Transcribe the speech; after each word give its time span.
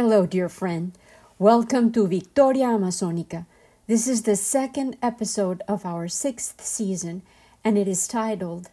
Hello, 0.00 0.26
dear 0.26 0.48
friend. 0.48 0.92
Welcome 1.40 1.90
to 1.90 2.06
Victoria 2.06 2.66
Amazonica. 2.66 3.46
This 3.88 4.06
is 4.06 4.22
the 4.22 4.36
second 4.36 4.96
episode 5.02 5.60
of 5.66 5.84
our 5.84 6.06
sixth 6.06 6.64
season, 6.64 7.22
and 7.64 7.76
it 7.76 7.88
is 7.88 8.06
titled 8.06 8.70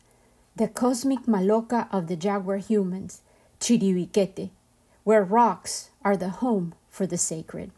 The 0.55 0.67
Cosmic 0.67 1.21
Maloka 1.25 1.87
of 1.91 2.05
the 2.05 2.15
Jaguar 2.15 2.57
Humans, 2.57 3.23
Chiribiquete, 3.59 4.51
where 5.03 5.23
rocks 5.23 5.89
are 6.03 6.15
the 6.15 6.29
home 6.29 6.75
for 6.91 7.07
the 7.07 7.17
sacred. 7.17 7.71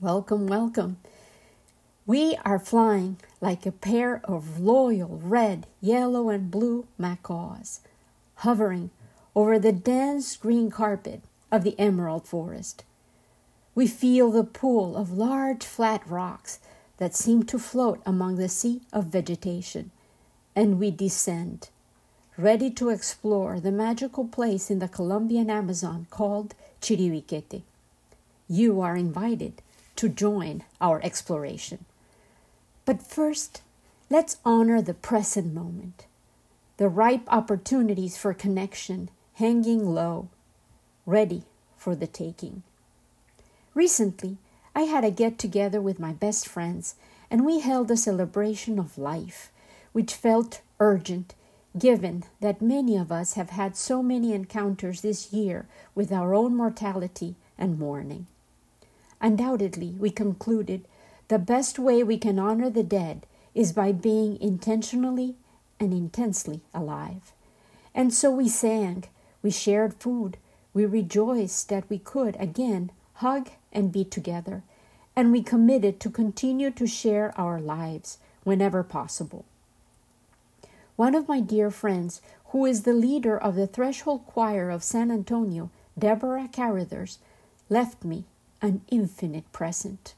Welcome, 0.00 0.46
welcome. 0.46 0.98
We 2.06 2.38
are 2.44 2.60
flying 2.60 3.16
like 3.40 3.66
a 3.66 3.72
pair 3.72 4.20
of 4.22 4.60
loyal 4.60 5.18
red, 5.20 5.66
yellow, 5.80 6.28
and 6.28 6.52
blue 6.52 6.86
macaws, 6.96 7.80
hovering 8.46 8.90
over 9.34 9.58
the 9.58 9.72
dense 9.72 10.36
green 10.36 10.70
carpet 10.70 11.22
of 11.50 11.64
the 11.64 11.78
emerald 11.78 12.26
forest. 12.26 12.84
We 13.74 13.86
feel 13.86 14.30
the 14.30 14.44
pool 14.44 14.96
of 14.96 15.12
large 15.12 15.64
flat 15.64 16.02
rocks 16.08 16.58
that 16.98 17.14
seem 17.14 17.44
to 17.44 17.58
float 17.58 18.00
among 18.04 18.36
the 18.36 18.48
sea 18.48 18.80
of 18.92 19.06
vegetation, 19.06 19.90
and 20.56 20.78
we 20.78 20.90
descend, 20.90 21.68
ready 22.36 22.70
to 22.70 22.88
explore 22.88 23.60
the 23.60 23.72
magical 23.72 24.26
place 24.26 24.70
in 24.70 24.80
the 24.80 24.88
Colombian 24.88 25.48
Amazon 25.48 26.06
called 26.10 26.54
Chiribiquete. 26.80 27.62
You 28.48 28.80
are 28.80 28.96
invited 28.96 29.62
to 29.96 30.08
join 30.08 30.64
our 30.80 31.00
exploration. 31.04 31.84
But 32.84 33.02
first, 33.02 33.62
let's 34.10 34.38
honor 34.44 34.80
the 34.80 34.94
present 34.94 35.52
moment, 35.52 36.06
the 36.78 36.88
ripe 36.88 37.26
opportunities 37.28 38.16
for 38.16 38.32
connection 38.32 39.10
hanging 39.34 39.94
low 39.94 40.28
ready 41.08 41.42
for 41.78 41.96
the 41.96 42.06
taking. 42.06 42.62
Recently, 43.74 44.36
I 44.74 44.82
had 44.82 45.04
a 45.04 45.10
get 45.10 45.38
together 45.38 45.80
with 45.80 45.98
my 45.98 46.12
best 46.12 46.46
friends, 46.46 46.96
and 47.30 47.46
we 47.46 47.60
held 47.60 47.90
a 47.90 47.96
celebration 47.96 48.78
of 48.78 48.98
life, 48.98 49.50
which 49.92 50.12
felt 50.12 50.60
urgent 50.78 51.34
given 51.78 52.24
that 52.40 52.60
many 52.60 52.94
of 52.94 53.10
us 53.10 53.34
have 53.34 53.50
had 53.50 53.74
so 53.74 54.02
many 54.02 54.34
encounters 54.34 55.00
this 55.00 55.32
year 55.32 55.66
with 55.94 56.12
our 56.12 56.34
own 56.34 56.54
mortality 56.54 57.36
and 57.56 57.78
mourning. 57.78 58.26
Undoubtedly, 59.20 59.94
we 59.98 60.10
concluded 60.10 60.84
the 61.28 61.38
best 61.38 61.78
way 61.78 62.02
we 62.02 62.18
can 62.18 62.38
honor 62.38 62.68
the 62.68 62.82
dead 62.82 63.26
is 63.54 63.72
by 63.72 63.92
being 63.92 64.38
intentionally 64.42 65.36
and 65.80 65.94
intensely 65.94 66.60
alive. 66.74 67.32
And 67.94 68.12
so 68.12 68.30
we 68.30 68.48
sang, 68.48 69.04
we 69.42 69.50
shared 69.50 69.94
food, 69.94 70.36
we 70.78 70.86
rejoiced 70.86 71.68
that 71.68 71.90
we 71.90 71.98
could 71.98 72.36
again 72.38 72.88
hug 73.14 73.50
and 73.72 73.90
be 73.90 74.04
together, 74.04 74.62
and 75.16 75.32
we 75.32 75.42
committed 75.42 75.98
to 75.98 76.08
continue 76.08 76.70
to 76.70 76.86
share 76.86 77.34
our 77.36 77.60
lives 77.60 78.18
whenever 78.44 78.84
possible. 78.84 79.44
One 80.94 81.16
of 81.16 81.26
my 81.26 81.40
dear 81.40 81.72
friends, 81.72 82.22
who 82.50 82.64
is 82.64 82.82
the 82.82 82.92
leader 82.92 83.36
of 83.36 83.56
the 83.56 83.66
Threshold 83.66 84.24
Choir 84.24 84.70
of 84.70 84.84
San 84.84 85.10
Antonio, 85.10 85.68
Deborah 85.98 86.48
Carruthers, 86.52 87.18
left 87.68 88.04
me 88.04 88.22
an 88.62 88.82
infinite 88.88 89.50
present. 89.52 90.14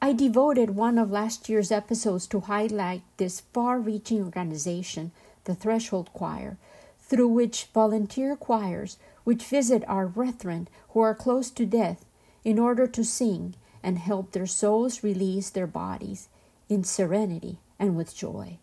I 0.00 0.12
devoted 0.12 0.70
one 0.70 0.98
of 0.98 1.12
last 1.12 1.48
year's 1.48 1.70
episodes 1.70 2.26
to 2.26 2.40
highlight 2.40 3.02
this 3.16 3.42
far 3.52 3.78
reaching 3.78 4.24
organization, 4.24 5.12
the 5.44 5.54
Threshold 5.54 6.10
Choir, 6.12 6.56
through 7.00 7.28
which 7.28 7.68
volunteer 7.72 8.34
choirs 8.34 8.96
which 9.24 9.44
visit 9.44 9.84
our 9.86 10.06
brethren 10.06 10.68
who 10.90 11.00
are 11.00 11.14
close 11.14 11.50
to 11.50 11.66
death 11.66 12.04
in 12.44 12.58
order 12.58 12.86
to 12.86 13.04
sing 13.04 13.54
and 13.82 13.98
help 13.98 14.32
their 14.32 14.46
souls 14.46 15.02
release 15.02 15.50
their 15.50 15.66
bodies 15.66 16.28
in 16.68 16.84
serenity 16.84 17.58
and 17.78 17.96
with 17.96 18.14
joy. 18.14 18.58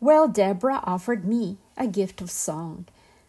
Well, 0.00 0.28
Deborah 0.28 0.80
offered 0.84 1.24
me 1.24 1.58
a 1.76 1.88
gift 1.88 2.20
of 2.20 2.30
song, 2.30 2.86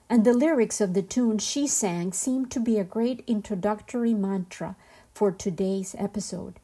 and 0.09 0.23
the 0.23 0.33
lyrics 0.33 0.79
of 0.79 0.93
the 0.93 1.01
tune 1.01 1.39
she 1.39 1.67
sang 1.67 2.13
seemed 2.13 2.51
to 2.51 2.59
be 2.59 2.77
a 2.77 2.83
great 2.83 3.23
introductory 3.27 4.13
mantra 4.13 4.75
for 5.13 5.31
today's 5.31 5.95
episode, 5.97 6.59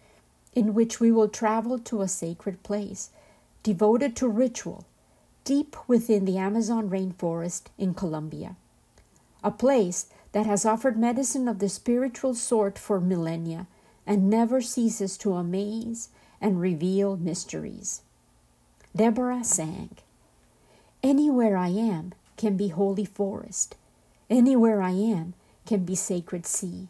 in 0.53 0.73
which 0.73 0.99
we 0.99 1.11
will 1.11 1.27
travel 1.27 1.79
to 1.79 2.01
a 2.01 2.07
sacred 2.07 2.61
place 2.63 3.09
devoted 3.63 4.15
to 4.15 4.27
ritual 4.27 4.85
deep 5.43 5.75
within 5.87 6.25
the 6.25 6.37
Amazon 6.37 6.89
rainforest 6.89 7.63
in 7.77 7.93
Colombia 7.93 8.55
a 9.45 9.51
place 9.51 10.07
that 10.31 10.47
has 10.47 10.65
offered 10.65 10.97
medicine 10.97 11.47
of 11.47 11.59
the 11.59 11.69
spiritual 11.69 12.33
sort 12.33 12.79
for 12.79 12.99
millennia 12.99 13.67
and 14.05 14.27
never 14.27 14.59
ceases 14.59 15.17
to 15.19 15.35
amaze 15.35 16.09
and 16.41 16.59
reveal 16.59 17.15
mysteries. 17.15 18.01
Deborah 18.95 19.43
sang, 19.43 19.91
Anywhere 21.03 21.55
I 21.55 21.67
am 21.67 22.13
can 22.37 22.57
be 22.57 22.69
holy 22.69 23.05
forest, 23.05 23.75
anywhere 24.31 24.81
I 24.81 24.91
am 24.91 25.35
can 25.67 25.85
be 25.85 25.95
sacred 25.95 26.47
sea. 26.47 26.87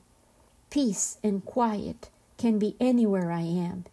Peace 0.69 1.17
and 1.21 1.43
quiet 1.43 2.09
can 2.37 2.57
be 2.57 2.77
anywhere 2.79 3.31
I 3.31 3.41
am, 3.41 3.83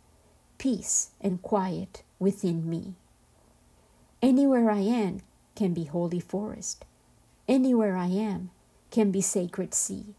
peace 0.58 1.10
and 1.20 1.42
quiet 1.42 2.04
within 2.20 2.70
me. 2.70 2.94
Anywhere 4.22 4.70
I 4.70 4.80
am 4.80 5.22
can 5.56 5.74
be 5.74 5.84
holy 5.84 6.20
forest, 6.20 6.84
Anywhere 7.48 7.96
I 7.96 8.06
am 8.06 8.50
can 8.90 9.10
be 9.10 9.20
sacred 9.20 9.74
sea. 9.74 10.14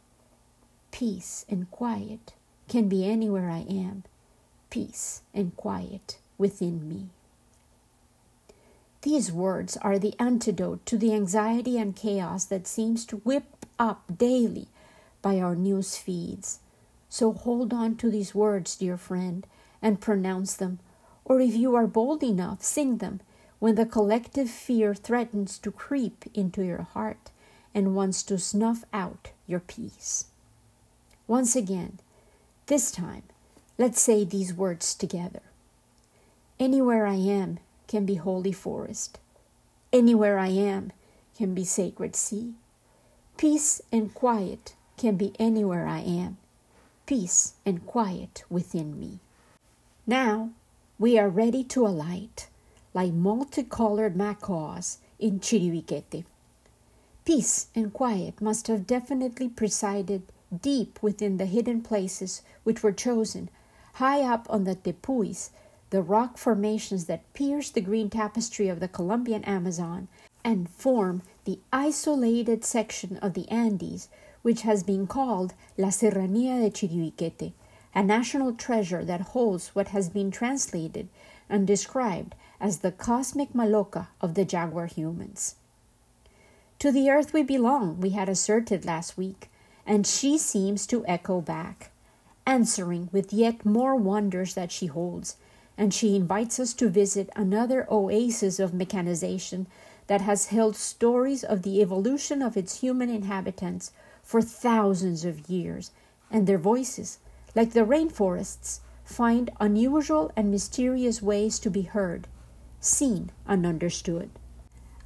Peace 0.91 1.45
and 1.49 1.69
quiet 1.71 2.33
can 2.67 2.89
be 2.89 3.05
anywhere 3.05 3.49
I 3.49 3.65
am. 3.69 4.03
Peace 4.69 5.21
and 5.33 5.55
quiet 5.55 6.17
within 6.37 6.87
me. 6.87 7.07
These 9.03 9.31
words 9.31 9.77
are 9.77 9.99
the 9.99 10.15
antidote 10.19 10.85
to 10.85 10.97
the 10.97 11.13
anxiety 11.13 11.77
and 11.77 11.95
chaos 11.95 12.45
that 12.45 12.67
seems 12.67 13.05
to 13.07 13.17
whip 13.17 13.65
up 13.77 14.03
daily 14.17 14.67
by 15.21 15.39
our 15.39 15.55
news 15.55 15.97
feeds. 15.97 16.59
So 17.09 17.33
hold 17.33 17.73
on 17.73 17.95
to 17.97 18.09
these 18.09 18.33
words, 18.33 18.75
dear 18.75 18.97
friend, 18.97 19.45
and 19.81 19.99
pronounce 19.99 20.55
them, 20.55 20.79
or 21.25 21.41
if 21.41 21.55
you 21.55 21.75
are 21.75 21.87
bold 21.87 22.23
enough, 22.23 22.63
sing 22.63 22.97
them 22.97 23.19
when 23.63 23.75
the 23.75 23.85
collective 23.85 24.49
fear 24.49 24.93
threatens 24.93 25.57
to 25.57 25.71
creep 25.71 26.25
into 26.33 26.61
your 26.61 26.81
heart 26.81 27.31
and 27.73 27.95
wants 27.95 28.21
to 28.21 28.37
snuff 28.37 28.83
out 28.91 29.31
your 29.47 29.61
peace. 29.61 30.25
Once 31.27 31.55
again, 31.55 31.97
this 32.65 32.91
time, 32.91 33.23
let's 33.77 34.01
say 34.01 34.25
these 34.25 34.53
words 34.53 34.93
together. 34.93 35.43
Anywhere 36.59 37.07
I 37.07 37.15
am 37.15 37.57
can 37.87 38.05
be 38.05 38.15
holy 38.15 38.51
forest. 38.51 39.17
Anywhere 39.93 40.37
I 40.37 40.49
am 40.49 40.91
can 41.37 41.53
be 41.53 41.63
sacred 41.63 42.17
sea. 42.17 42.55
Peace 43.37 43.81
and 43.93 44.13
quiet 44.13 44.75
can 44.97 45.15
be 45.15 45.31
anywhere 45.39 45.87
I 45.87 45.99
am. 45.99 46.35
Peace 47.05 47.53
and 47.65 47.85
quiet 47.85 48.43
within 48.49 48.99
me. 48.99 49.19
Now 50.05 50.49
we 50.99 51.17
are 51.17 51.29
ready 51.29 51.63
to 51.63 51.87
alight 51.87 52.49
like 52.93 53.13
multicolored 53.13 54.15
macaws 54.15 54.99
in 55.19 55.39
Chiribiquete. 55.39 56.25
Peace 57.25 57.67
and 57.73 57.93
quiet 57.93 58.41
must 58.41 58.67
have 58.67 58.85
definitely 58.85 59.47
presided 59.47 60.23
deep 60.61 61.01
within 61.01 61.37
the 61.37 61.45
hidden 61.45 61.81
places 61.81 62.41
which 62.63 62.83
were 62.83 62.91
chosen, 62.91 63.49
high 63.93 64.21
up 64.21 64.45
on 64.49 64.65
the 64.65 64.75
tepuis, 64.75 65.49
the 65.89 66.01
rock 66.01 66.37
formations 66.37 67.05
that 67.05 67.31
pierce 67.33 67.69
the 67.69 67.81
green 67.81 68.09
tapestry 68.09 68.67
of 68.67 68.79
the 68.79 68.87
Colombian 68.87 69.43
Amazon 69.45 70.07
and 70.43 70.69
form 70.69 71.21
the 71.45 71.59
isolated 71.71 72.65
section 72.65 73.17
of 73.17 73.33
the 73.33 73.47
Andes 73.49 74.09
which 74.41 74.61
has 74.63 74.83
been 74.83 75.07
called 75.07 75.53
La 75.77 75.87
Serranía 75.87 76.61
de 76.61 76.69
Chiribiquete, 76.69 77.53
a 77.95 78.03
national 78.03 78.53
treasure 78.53 79.05
that 79.05 79.21
holds 79.21 79.69
what 79.69 79.89
has 79.89 80.09
been 80.09 80.31
translated 80.31 81.07
and 81.49 81.67
described 81.67 82.35
as 82.59 82.79
the 82.79 82.91
cosmic 82.91 83.53
maloca 83.53 84.07
of 84.21 84.33
the 84.33 84.45
jaguar 84.45 84.87
humans. 84.87 85.55
To 86.79 86.91
the 86.91 87.09
earth 87.09 87.33
we 87.33 87.43
belong, 87.43 87.99
we 87.99 88.11
had 88.11 88.29
asserted 88.29 88.85
last 88.85 89.17
week, 89.17 89.49
and 89.85 90.05
she 90.07 90.37
seems 90.37 90.87
to 90.87 91.05
echo 91.05 91.41
back, 91.41 91.91
answering 92.45 93.09
with 93.11 93.33
yet 93.33 93.65
more 93.65 93.95
wonders 93.95 94.53
that 94.53 94.71
she 94.71 94.87
holds, 94.87 95.37
and 95.77 95.93
she 95.93 96.15
invites 96.15 96.59
us 96.59 96.73
to 96.73 96.89
visit 96.89 97.29
another 97.35 97.87
oasis 97.89 98.59
of 98.59 98.73
mechanization 98.73 99.67
that 100.07 100.21
has 100.21 100.47
held 100.47 100.75
stories 100.75 101.43
of 101.43 101.63
the 101.63 101.81
evolution 101.81 102.41
of 102.41 102.57
its 102.57 102.81
human 102.81 103.09
inhabitants 103.09 103.91
for 104.21 104.41
thousands 104.41 105.25
of 105.25 105.49
years, 105.49 105.91
and 106.29 106.47
their 106.47 106.57
voices, 106.57 107.19
like 107.55 107.71
the 107.71 107.85
rainforests, 107.85 108.79
find 109.03 109.51
unusual 109.59 110.31
and 110.35 110.49
mysterious 110.49 111.21
ways 111.21 111.59
to 111.59 111.69
be 111.69 111.83
heard 111.83 112.27
seen 112.83 113.31
and 113.47 113.65
understood. 113.65 114.29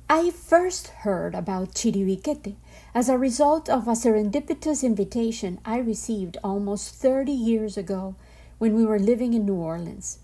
I 0.09 0.31
first 0.31 0.88
heard 0.88 1.35
about 1.35 1.73
Chiribiquete 1.73 2.55
as 2.95 3.09
a 3.09 3.17
result 3.17 3.69
of 3.69 3.88
a 3.88 3.91
serendipitous 3.91 4.83
invitation 4.83 5.59
I 5.65 5.77
received 5.77 6.38
almost 6.44 6.95
30 6.95 7.31
years 7.31 7.77
ago 7.77 8.15
when 8.57 8.73
we 8.73 8.85
were 8.85 8.99
living 8.99 9.33
in 9.33 9.45
New 9.45 9.55
Orleans. 9.55 10.19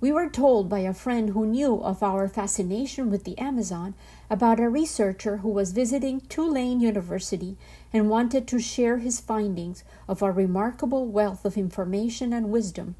We 0.00 0.12
were 0.12 0.28
told 0.28 0.68
by 0.68 0.80
a 0.80 0.94
friend 0.94 1.30
who 1.30 1.46
knew 1.46 1.82
of 1.82 2.02
our 2.02 2.28
fascination 2.28 3.10
with 3.10 3.24
the 3.24 3.36
Amazon 3.38 3.94
about 4.30 4.60
a 4.60 4.68
researcher 4.68 5.38
who 5.38 5.48
was 5.48 5.72
visiting 5.72 6.20
Tulane 6.20 6.80
University 6.80 7.56
and 7.92 8.08
wanted 8.08 8.46
to 8.48 8.58
share 8.58 8.98
his 8.98 9.20
findings 9.20 9.84
of 10.06 10.22
a 10.22 10.30
remarkable 10.30 11.06
wealth 11.06 11.44
of 11.44 11.58
information 11.58 12.32
and 12.32 12.50
wisdom 12.50 12.94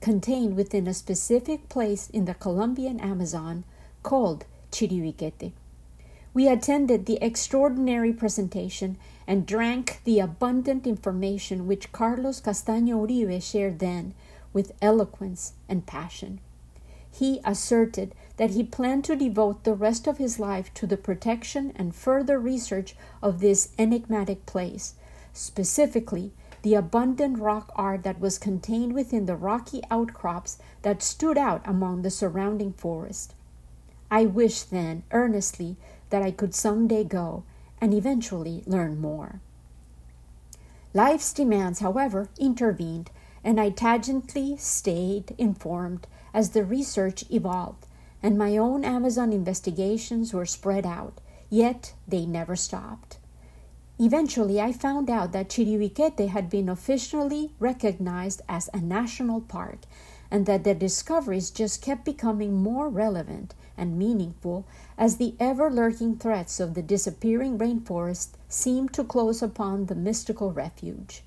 contained 0.00 0.56
within 0.56 0.86
a 0.86 0.94
specific 0.94 1.68
place 1.68 2.08
in 2.10 2.24
the 2.24 2.34
Colombian 2.34 2.98
Amazon 3.00 3.64
called 4.02 4.46
Chiribiquete. 4.72 5.52
We 6.32 6.48
attended 6.48 7.06
the 7.06 7.18
extraordinary 7.20 8.12
presentation 8.12 8.96
and 9.26 9.46
drank 9.46 10.00
the 10.04 10.20
abundant 10.20 10.86
information 10.86 11.66
which 11.66 11.92
Carlos 11.92 12.40
Castaño 12.40 13.06
Uribe 13.06 13.42
shared 13.42 13.78
then 13.78 14.14
with 14.52 14.72
eloquence 14.80 15.52
and 15.68 15.86
passion. 15.86 16.40
He 17.12 17.40
asserted 17.44 18.14
that 18.36 18.50
he 18.50 18.62
planned 18.62 19.04
to 19.04 19.16
devote 19.16 19.64
the 19.64 19.74
rest 19.74 20.06
of 20.06 20.18
his 20.18 20.38
life 20.38 20.72
to 20.74 20.86
the 20.86 20.96
protection 20.96 21.72
and 21.74 21.94
further 21.94 22.38
research 22.38 22.94
of 23.22 23.40
this 23.40 23.70
enigmatic 23.76 24.46
place, 24.46 24.94
specifically 25.32 26.32
the 26.62 26.74
abundant 26.74 27.38
rock 27.38 27.70
art 27.74 28.02
that 28.02 28.20
was 28.20 28.38
contained 28.38 28.92
within 28.92 29.26
the 29.26 29.36
rocky 29.36 29.82
outcrops 29.90 30.58
that 30.82 31.02
stood 31.02 31.38
out 31.38 31.62
among 31.64 32.02
the 32.02 32.10
surrounding 32.10 32.72
forest. 32.72 33.34
I 34.10 34.26
wished 34.26 34.70
then 34.70 35.04
earnestly 35.12 35.76
that 36.10 36.22
I 36.22 36.30
could 36.30 36.54
someday 36.54 37.04
go 37.04 37.44
and 37.80 37.94
eventually 37.94 38.62
learn 38.66 39.00
more. 39.00 39.40
Life's 40.92 41.32
demands, 41.32 41.78
however, 41.78 42.28
intervened, 42.38 43.10
and 43.44 43.60
I 43.60 43.70
tangentially 43.70 44.58
stayed 44.58 45.34
informed 45.38 46.06
as 46.34 46.50
the 46.50 46.64
research 46.64 47.24
evolved, 47.30 47.86
and 48.22 48.36
my 48.36 48.56
own 48.56 48.84
Amazon 48.84 49.32
investigations 49.32 50.34
were 50.34 50.46
spread 50.46 50.84
out, 50.84 51.20
yet 51.48 51.94
they 52.06 52.26
never 52.26 52.56
stopped. 52.56 53.18
Eventually, 54.02 54.62
I 54.62 54.72
found 54.72 55.10
out 55.10 55.32
that 55.32 55.50
Chiribiquete 55.50 56.30
had 56.30 56.48
been 56.48 56.70
officially 56.70 57.52
recognized 57.58 58.40
as 58.48 58.70
a 58.72 58.80
national 58.80 59.42
park 59.42 59.80
and 60.30 60.46
that 60.46 60.64
the 60.64 60.74
discoveries 60.74 61.50
just 61.50 61.82
kept 61.82 62.06
becoming 62.06 62.62
more 62.62 62.88
relevant 62.88 63.54
and 63.76 63.98
meaningful 63.98 64.64
as 64.96 65.18
the 65.18 65.34
ever 65.38 65.70
lurking 65.70 66.16
threats 66.16 66.60
of 66.60 66.72
the 66.72 66.80
disappearing 66.80 67.58
rainforest 67.58 68.28
seemed 68.48 68.94
to 68.94 69.04
close 69.04 69.42
upon 69.42 69.84
the 69.84 69.94
mystical 69.94 70.50
refuge. 70.50 71.22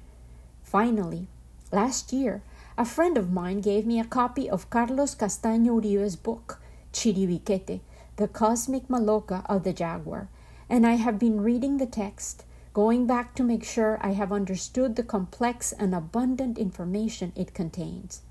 Finally, 0.64 1.28
last 1.72 2.12
year, 2.12 2.42
a 2.76 2.86
friend 2.86 3.20
of 3.20 3.32
mine 3.32 3.62
gave 3.62 3.86
me 3.86 4.00
a 4.00 4.04
copy 4.04 4.50
of 4.50 4.72
Carlos 4.72 5.14
Castaño 5.14 5.80
Uribe's 5.80 6.16
book, 6.16 6.60
Chiribiquete, 6.92 7.82
The 8.16 8.28
Cosmic 8.28 8.88
Maloka 8.88 9.46
of 9.46 9.64
the 9.64 9.74
Jaguar, 9.74 10.28
and 10.68 10.88
I 10.88 10.94
have 10.94 11.20
been 11.20 11.42
reading 11.42 11.78
the 11.78 11.86
text, 11.86 12.46
going 12.74 13.06
back 13.06 13.36
to 13.36 13.44
make 13.44 13.64
sure 13.64 14.00
I 14.02 14.14
have 14.14 14.32
understood 14.32 14.96
the 14.96 15.04
complex 15.04 15.72
and 15.74 15.94
abundant 15.94 16.58
information 16.58 17.32
it 17.36 17.54
contains. 17.54 18.22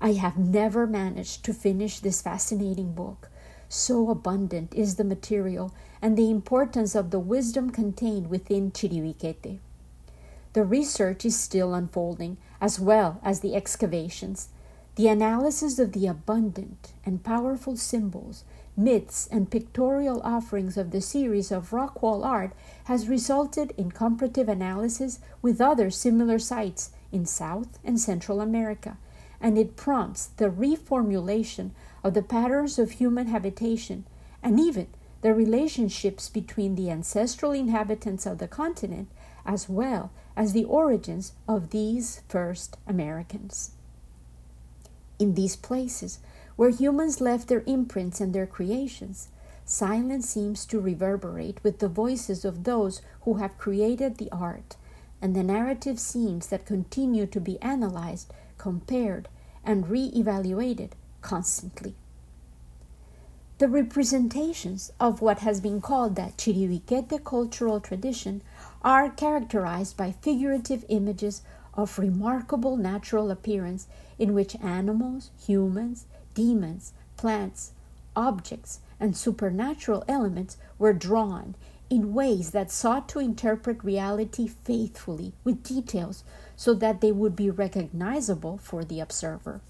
I 0.00 0.12
have 0.12 0.38
never 0.38 0.86
managed 0.86 1.44
to 1.44 1.54
finish 1.54 2.00
this 2.00 2.22
fascinating 2.22 2.92
book. 2.92 3.30
So 3.68 4.10
abundant 4.10 4.74
is 4.74 4.96
the 4.96 5.04
material 5.04 5.72
and 6.02 6.16
the 6.16 6.30
importance 6.30 6.94
of 6.94 7.10
the 7.10 7.20
wisdom 7.20 7.70
contained 7.70 8.28
within 8.28 8.70
Chiribiquete. 8.70 9.58
The 10.52 10.64
research 10.64 11.24
is 11.24 11.38
still 11.38 11.74
unfolding, 11.74 12.36
as 12.60 12.80
well 12.80 13.20
as 13.22 13.40
the 13.40 13.54
excavations. 13.54 14.48
The 14.96 15.08
analysis 15.08 15.78
of 15.78 15.92
the 15.92 16.08
abundant 16.08 16.92
and 17.06 17.22
powerful 17.22 17.76
symbols, 17.76 18.44
myths, 18.82 19.28
and 19.30 19.50
pictorial 19.50 20.20
offerings 20.22 20.76
of 20.76 20.90
the 20.90 21.00
series 21.00 21.52
of 21.52 21.72
rock 21.72 22.02
wall 22.02 22.24
art 22.24 22.52
has 22.84 23.08
resulted 23.08 23.72
in 23.76 23.90
comparative 23.90 24.48
analysis 24.48 25.20
with 25.42 25.60
other 25.60 25.90
similar 25.90 26.38
sites 26.38 26.90
in 27.12 27.26
South 27.26 27.78
and 27.84 28.00
Central 28.00 28.40
America 28.40 28.96
and 29.40 29.56
it 29.56 29.76
prompts 29.76 30.26
the 30.26 30.50
reformulation 30.50 31.70
of 32.04 32.14
the 32.14 32.22
patterns 32.22 32.78
of 32.78 32.92
human 32.92 33.26
habitation 33.28 34.04
and 34.42 34.60
even 34.60 34.86
the 35.22 35.34
relationships 35.34 36.28
between 36.28 36.74
the 36.74 36.90
ancestral 36.90 37.52
inhabitants 37.52 38.26
of 38.26 38.38
the 38.38 38.48
continent 38.48 39.08
as 39.46 39.68
well 39.68 40.10
as 40.36 40.52
the 40.52 40.64
origins 40.64 41.32
of 41.48 41.70
these 41.70 42.20
first 42.28 42.76
Americans. 42.86 43.72
In 45.18 45.34
these 45.34 45.56
places 45.56 46.18
where 46.60 46.68
humans 46.68 47.22
left 47.22 47.48
their 47.48 47.62
imprints 47.64 48.20
and 48.20 48.34
their 48.34 48.46
creations, 48.46 49.28
silence 49.64 50.28
seems 50.28 50.66
to 50.66 50.78
reverberate 50.78 51.58
with 51.64 51.78
the 51.78 51.88
voices 51.88 52.44
of 52.44 52.64
those 52.64 53.00
who 53.22 53.38
have 53.38 53.56
created 53.56 54.18
the 54.18 54.30
art 54.30 54.76
and 55.22 55.34
the 55.34 55.42
narrative 55.42 55.98
scenes 55.98 56.48
that 56.48 56.66
continue 56.66 57.24
to 57.24 57.40
be 57.40 57.58
analyzed 57.62 58.30
compared, 58.58 59.26
and 59.64 59.88
re-evaluated 59.88 60.94
constantly. 61.22 61.94
The 63.56 63.68
representations 63.68 64.92
of 65.00 65.22
what 65.22 65.38
has 65.38 65.62
been 65.62 65.80
called 65.80 66.16
the 66.16 66.34
Chiribiquete 66.36 67.24
cultural 67.24 67.80
tradition 67.80 68.42
are 68.82 69.08
characterized 69.08 69.96
by 69.96 70.12
figurative 70.12 70.84
images 70.90 71.40
of 71.72 71.98
remarkable 71.98 72.76
natural 72.76 73.30
appearance 73.30 73.86
in 74.18 74.34
which 74.34 74.56
animals, 74.56 75.30
humans, 75.42 76.04
demons, 76.40 76.94
plants, 77.18 77.72
objects, 78.16 78.80
and 78.98 79.14
supernatural 79.14 80.02
elements 80.08 80.56
were 80.78 80.94
drawn 80.94 81.54
in 81.90 82.14
ways 82.14 82.52
that 82.52 82.70
sought 82.70 83.06
to 83.10 83.18
interpret 83.18 83.84
reality 83.84 84.46
faithfully 84.46 85.34
with 85.44 85.62
details 85.62 86.24
so 86.56 86.72
that 86.72 87.02
they 87.02 87.12
would 87.12 87.36
be 87.36 87.50
recognizable 87.50 88.56
for 88.56 88.86
the 88.86 89.00
observer. 89.00 89.60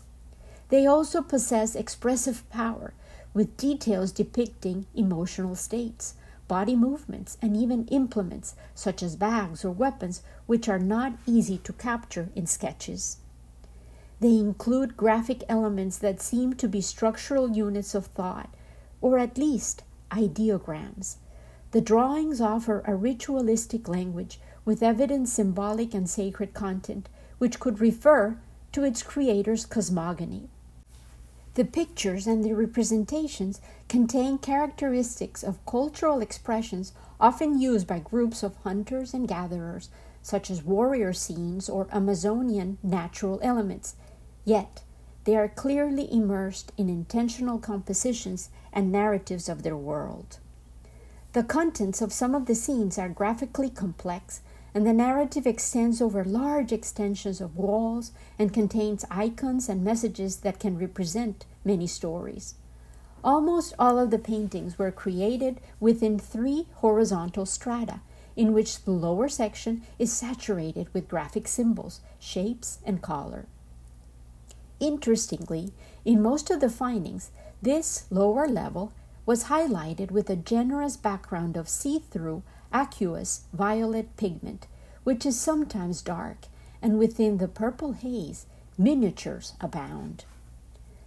They 0.69 0.87
also 0.87 1.23
possess 1.23 1.75
expressive 1.75 2.49
power, 2.51 2.95
with 3.35 3.57
details 3.57 4.13
depicting 4.13 4.87
emotional 4.95 5.57
states, 5.57 6.15
body 6.47 6.77
movements, 6.77 7.37
and 7.43 7.57
even 7.57 7.89
implements 7.89 8.55
such 8.77 9.03
as 9.03 9.17
bags 9.17 9.65
or 9.65 9.73
weapons, 9.73 10.23
which 10.47 10.69
are 10.69 10.79
not 10.79 11.15
easy 11.27 11.59
to 11.59 11.73
capture 11.73 12.29
in 12.37 12.47
sketches. 12.47 13.17
They 14.21 14.37
include 14.37 14.99
graphic 14.99 15.45
elements 15.49 15.97
that 15.99 16.21
seem 16.21 16.53
to 16.55 16.69
be 16.69 16.83
structural 16.83 17.51
units 17.51 17.95
of 17.95 18.07
thought, 18.07 18.55
or 19.01 19.19
at 19.19 19.39
least 19.39 19.83
ideograms. 20.11 21.17
The 21.71 21.81
drawings 21.81 22.41
offer 22.41 22.83
a 22.85 22.95
ritualistic 22.95 23.89
language 23.89 24.39
with 24.67 24.83
evident 24.83 25.29
symbolic 25.31 25.95
and 25.95 26.09
sacred 26.09 26.53
content, 26.53 27.09
which 27.39 27.59
could 27.59 27.81
refer 27.81 28.37
to 28.73 28.85
its 28.85 29.03
creator's 29.03 29.65
cosmogony. 29.65 30.51
The 31.55 31.65
pictures 31.65 32.27
and 32.27 32.45
the 32.45 32.53
representations 32.53 33.61
contain 33.89 34.39
characteristics 34.39 35.43
of 35.43 35.65
cultural 35.65 36.21
expressions 36.21 36.93
often 37.19 37.59
used 37.59 37.87
by 37.87 37.99
groups 38.01 38.43
of 38.43 38.57
hunters 38.57 39.15
and 39.15 39.27
gatherers, 39.27 39.89
such 40.23 40.51
as 40.51 40.63
warrior 40.63 41.13
scenes 41.13 41.69
or 41.69 41.89
Amazonian 41.91 42.79
natural 42.83 43.41
elements. 43.43 43.97
Yet, 44.45 44.83
they 45.25 45.37
are 45.37 45.49
clearly 45.49 46.13
immersed 46.13 46.73
in 46.77 46.89
intentional 46.89 47.59
compositions 47.59 48.51
and 48.73 48.91
narratives 48.91 49.49
of 49.49 49.63
their 49.63 49.77
world. 49.77 50.39
The 51.33 51.45
contents 51.45 52.03
of 52.03 52.13
some 52.13 52.35
of 52.35 52.47
the 52.47 52.55
scenes 52.55 52.99
are 52.99 53.09
graphically 53.09 53.71
complex 53.71 54.41
and 54.75 54.87
the 54.87 54.93
narrative 54.93 55.47
extends 55.47 56.01
over 56.01 56.25
large 56.25 56.73
extensions 56.73 57.41
of 57.41 57.57
walls 57.57 58.13
and 58.39 58.53
contains 58.53 59.05
icons 59.11 59.69
and 59.69 59.85
messages 59.85 60.39
that 60.39 60.61
can 60.61 60.79
represent 60.79 61.45
many 61.65 61.87
stories. 61.87 62.55
Almost 63.23 63.75
all 63.79 63.99
of 63.99 64.11
the 64.11 64.19
paintings 64.19 64.79
were 64.79 64.91
created 64.91 65.61
within 65.79 66.19
three 66.19 66.67
horizontal 66.77 67.47
strata, 67.47 68.01
in 68.37 68.53
which 68.53 68.85
the 68.85 68.93
lower 68.93 69.29
section 69.29 69.83
is 69.99 70.13
saturated 70.13 70.89
with 70.95 71.09
graphic 71.09 71.47
symbols, 71.47 72.01
shapes, 72.19 72.79
and 72.85 73.03
color. 73.03 73.47
Interestingly, 74.81 75.73
in 76.05 76.23
most 76.23 76.51
of 76.51 76.61
the 76.61 76.71
findings, 76.71 77.31
this 77.61 78.07
lower 78.11 78.49
level 78.49 78.93
was 79.27 79.45
highlighted 79.45 80.11
with 80.11 80.31
a 80.31 80.37
generous 80.37 80.97
background 80.97 81.57
of 81.57 81.69
see 81.69 81.99
through 82.11 82.43
aqueous 82.73 83.43
violet 83.53 84.17
pigment, 84.17 84.67
which 85.05 85.27
is 85.27 85.39
sometimes 85.39 86.01
dark, 86.01 86.47
and 86.81 86.99
within 86.99 87.37
the 87.37 87.49
purple 87.49 87.93
haze, 87.93 88.47
miniatures 88.79 89.53
abound. 89.61 90.25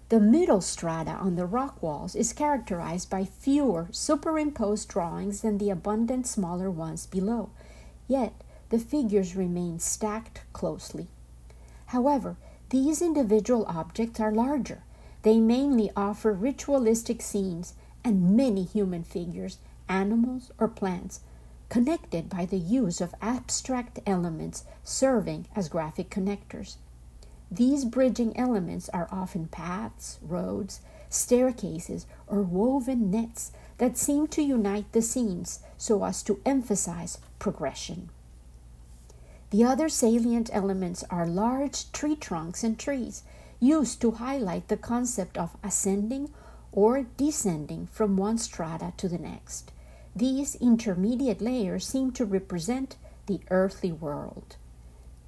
The 0.10 0.20
middle 0.20 0.62
strata 0.62 1.12
on 1.12 1.36
the 1.36 1.48
rock 1.48 1.82
walls 1.82 2.14
is 2.16 2.34
characterized 2.34 3.10
by 3.10 3.26
fewer 3.26 3.88
superimposed 3.92 4.88
drawings 4.88 5.42
than 5.42 5.58
the 5.58 5.72
abundant 5.72 6.28
smaller 6.28 6.70
ones 6.70 7.08
below, 7.08 7.50
yet 8.08 8.34
the 8.70 8.78
figures 8.78 9.36
remain 9.36 9.80
stacked 9.80 10.42
closely. 10.54 11.08
However, 11.88 12.38
these 12.74 13.04
individual 13.04 13.68
objects 13.68 14.20
are 14.20 14.32
larger. 14.32 14.82
They 15.22 15.38
mainly 15.38 15.92
offer 15.96 16.34
ritualistic 16.34 17.22
scenes 17.22 17.76
and 18.04 18.36
many 18.36 18.64
human 18.64 19.04
figures, 19.04 19.60
animals, 19.88 20.50
or 20.58 20.68
plants, 20.68 21.20
connected 21.70 22.30
by 22.30 22.48
the 22.48 22.58
use 22.58 23.00
of 23.00 23.14
abstract 23.22 24.00
elements 24.08 24.64
serving 24.84 25.46
as 25.56 25.70
graphic 25.70 26.10
connectors. 26.10 26.78
These 27.52 27.86
bridging 27.86 28.36
elements 28.36 28.90
are 28.90 29.08
often 29.12 29.50
paths, 29.50 30.18
roads, 30.24 30.82
staircases, 31.12 32.08
or 32.26 32.42
woven 32.42 33.12
nets 33.12 33.52
that 33.78 34.00
seem 34.00 34.26
to 34.30 34.42
unite 34.42 34.92
the 34.94 35.04
scenes 35.04 35.60
so 35.78 36.04
as 36.04 36.24
to 36.24 36.42
emphasize 36.44 37.20
progression. 37.38 38.10
The 39.54 39.64
other 39.64 39.88
salient 39.88 40.50
elements 40.52 41.04
are 41.12 41.28
large 41.28 41.92
tree 41.92 42.16
trunks 42.16 42.64
and 42.64 42.76
trees, 42.76 43.22
used 43.60 44.02
to 44.02 44.14
highlight 44.14 44.68
the 44.68 44.78
concept 44.78 45.38
of 45.38 45.56
ascending 45.64 46.32
or 46.72 47.04
descending 47.18 47.86
from 47.92 48.18
one 48.18 48.40
strata 48.40 48.94
to 48.98 49.08
the 49.08 49.20
next. 49.20 49.72
These 50.16 50.56
intermediate 50.56 51.40
layers 51.40 51.86
seem 51.86 52.14
to 52.14 52.26
represent 52.26 52.96
the 53.28 53.42
earthly 53.52 53.92
world. 53.92 54.56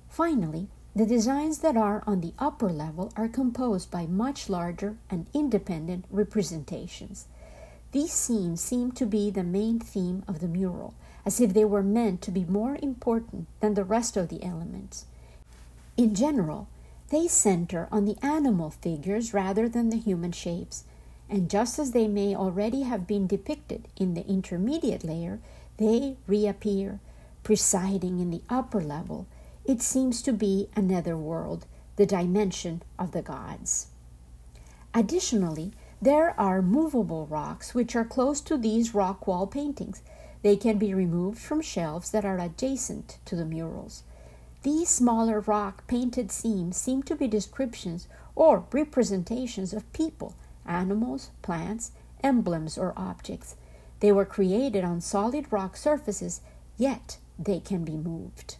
Finally, 0.09 0.69
the 0.95 1.05
designs 1.05 1.59
that 1.59 1.77
are 1.77 2.03
on 2.07 2.21
the 2.21 2.33
upper 2.39 2.71
level 2.71 3.13
are 3.15 3.27
composed 3.27 3.91
by 3.91 4.07
much 4.07 4.49
larger 4.49 4.97
and 5.07 5.27
independent 5.35 6.05
representations. 6.09 7.27
These 7.91 8.13
scenes 8.13 8.59
seem 8.59 8.91
to 8.93 9.05
be 9.05 9.29
the 9.29 9.43
main 9.43 9.79
theme 9.79 10.23
of 10.27 10.39
the 10.39 10.47
mural, 10.47 10.95
as 11.25 11.41
if 11.41 11.53
they 11.53 11.65
were 11.65 11.83
meant 11.83 12.21
to 12.21 12.31
be 12.31 12.45
more 12.45 12.77
important 12.81 13.47
than 13.59 13.73
the 13.73 13.83
rest 13.83 14.15
of 14.15 14.29
the 14.29 14.43
elements. 14.43 15.05
In 15.97 16.13
general, 16.13 16.67
they 17.09 17.27
center 17.27 17.87
on 17.91 18.05
the 18.05 18.17
animal 18.21 18.69
figures 18.69 19.33
rather 19.33 19.67
than 19.67 19.89
the 19.89 19.97
human 19.97 20.31
shapes, 20.31 20.83
and 21.29 21.49
just 21.49 21.79
as 21.79 21.91
they 21.91 22.07
may 22.07 22.35
already 22.35 22.83
have 22.83 23.07
been 23.07 23.27
depicted 23.27 23.87
in 23.95 24.13
the 24.13 24.27
intermediate 24.27 25.03
layer, 25.03 25.39
they 25.77 26.17
reappear, 26.27 26.99
presiding 27.43 28.19
in 28.19 28.31
the 28.31 28.41
upper 28.49 28.81
level 28.81 29.27
it 29.65 29.81
seems 29.81 30.21
to 30.21 30.31
be 30.31 30.69
another 30.75 31.17
world, 31.17 31.65
the 31.95 32.05
dimension 32.05 32.83
of 32.99 33.11
the 33.11 33.23
gods. 33.23 33.87
Additionally, 34.93 35.71
there 36.01 36.39
are 36.39 36.61
movable 36.61 37.25
rocks 37.25 37.73
which 37.73 37.95
are 37.95 38.05
close 38.05 38.41
to 38.41 38.57
these 38.57 38.93
rock 38.93 39.25
wall 39.25 39.47
paintings. 39.47 40.01
They 40.41 40.55
can 40.55 40.77
be 40.77 40.93
removed 40.93 41.39
from 41.39 41.61
shelves 41.61 42.11
that 42.11 42.25
are 42.25 42.39
adjacent 42.39 43.17
to 43.25 43.35
the 43.35 43.45
murals. 43.45 44.03
These 44.63 44.89
smaller 44.89 45.39
rock 45.41 45.85
painted 45.87 46.31
scenes 46.31 46.77
seem 46.77 47.03
to 47.03 47.15
be 47.15 47.27
descriptions 47.27 48.07
or 48.35 48.65
representations 48.71 49.73
of 49.73 49.91
people, 49.93 50.35
animals, 50.65 51.29
plants, 51.41 51.91
emblems, 52.23 52.77
or 52.77 52.93
objects. 52.97 53.55
They 53.99 54.11
were 54.11 54.25
created 54.25 54.83
on 54.83 55.01
solid 55.01 55.51
rock 55.51 55.77
surfaces, 55.77 56.41
yet 56.77 57.17
they 57.37 57.59
can 57.59 57.83
be 57.83 57.95
moved. 57.95 58.57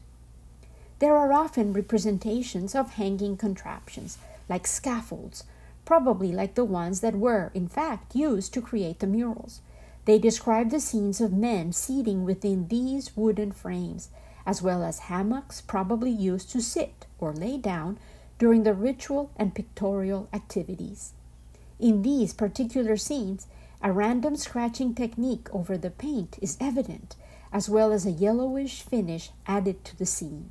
There 1.00 1.18
are 1.18 1.34
often 1.34 1.74
representations 1.74 2.74
of 2.74 2.94
hanging 2.94 3.36
contraptions, 3.36 4.18
like 4.48 4.66
scaffolds, 4.66 5.44
probably 5.84 6.32
like 6.32 6.56
the 6.56 6.66
ones 6.66 7.02
that 7.02 7.16
were, 7.16 7.52
in 7.54 7.68
fact, 7.68 8.16
used 8.16 8.54
to 8.54 8.62
create 8.62 9.00
the 9.00 9.08
murals. 9.08 9.62
They 10.06 10.20
describe 10.20 10.70
the 10.70 10.80
scenes 10.80 11.20
of 11.20 11.34
men 11.34 11.74
seating 11.74 12.26
within 12.26 12.68
these 12.68 13.18
wooden 13.18 13.52
frames, 13.52 14.10
as 14.46 14.62
well 14.62 14.84
as 14.84 15.10
hammocks 15.10 15.62
probably 15.62 16.12
used 16.12 16.52
to 16.52 16.62
sit 16.62 17.08
or 17.20 17.34
lay 17.34 17.58
down 17.58 17.98
during 18.38 18.64
the 18.64 18.74
ritual 18.74 19.32
and 19.36 19.56
pictorial 19.56 20.28
activities. 20.32 21.14
In 21.80 22.04
these 22.04 22.34
particular 22.34 22.98
scenes, 22.98 23.48
a 23.82 23.92
random 23.92 24.36
scratching 24.36 24.94
technique 24.94 25.54
over 25.54 25.78
the 25.78 25.90
paint 25.90 26.38
is 26.42 26.58
evident, 26.60 27.16
as 27.52 27.70
well 27.70 27.92
as 27.92 28.06
a 28.06 28.12
yellowish 28.12 28.82
finish 28.82 29.32
added 29.48 29.84
to 29.86 29.98
the 29.98 30.06
scene. 30.06 30.50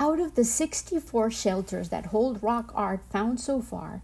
Out 0.00 0.18
of 0.18 0.34
the 0.34 0.44
64 0.44 1.30
shelters 1.30 1.90
that 1.90 2.06
hold 2.06 2.42
rock 2.42 2.72
art 2.74 3.04
found 3.10 3.38
so 3.40 3.62
far, 3.62 4.02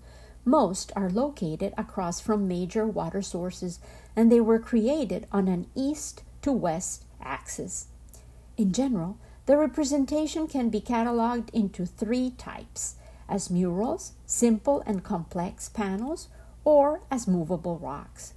most 0.49 0.91
are 0.97 1.11
located 1.11 1.73
across 1.77 2.21
from 2.21 2.49
major 2.49 2.87
water 2.87 3.23
sources 3.23 3.79
and 4.17 4.33
they 4.33 4.41
were 4.41 4.59
created 4.59 5.27
on 5.31 5.47
an 5.47 5.67
east 5.75 6.23
to 6.43 6.51
west 6.51 7.05
axis. 7.21 7.89
In 8.57 8.73
general, 8.73 9.19
the 9.47 9.57
representation 9.57 10.47
can 10.47 10.69
be 10.69 10.81
cataloged 10.81 11.51
into 11.51 11.87
three 11.87 12.31
types 12.31 12.97
as 13.29 13.51
murals, 13.51 14.13
simple 14.27 14.83
and 14.87 15.05
complex 15.05 15.69
panels, 15.69 16.29
or 16.65 17.01
as 17.11 17.29
movable 17.29 17.79
rocks. 17.79 18.35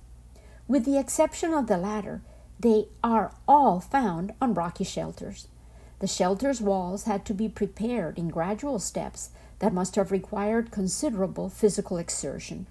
With 0.67 0.85
the 0.85 0.97
exception 0.97 1.53
of 1.53 1.67
the 1.67 1.77
latter, 1.77 2.21
they 2.59 2.87
are 3.03 3.33
all 3.47 3.79
found 3.79 4.33
on 4.41 4.53
rocky 4.53 4.83
shelters. 4.83 5.47
The 5.99 6.07
shelter's 6.07 6.61
walls 6.61 7.03
had 7.03 7.25
to 7.25 7.33
be 7.33 7.49
prepared 7.49 8.17
in 8.17 8.29
gradual 8.29 8.79
steps 8.79 9.31
that 9.61 9.73
must 9.73 9.95
have 9.95 10.11
required 10.11 10.71
considerable 10.71 11.47
physical 11.47 11.97
exertion. 11.97 12.65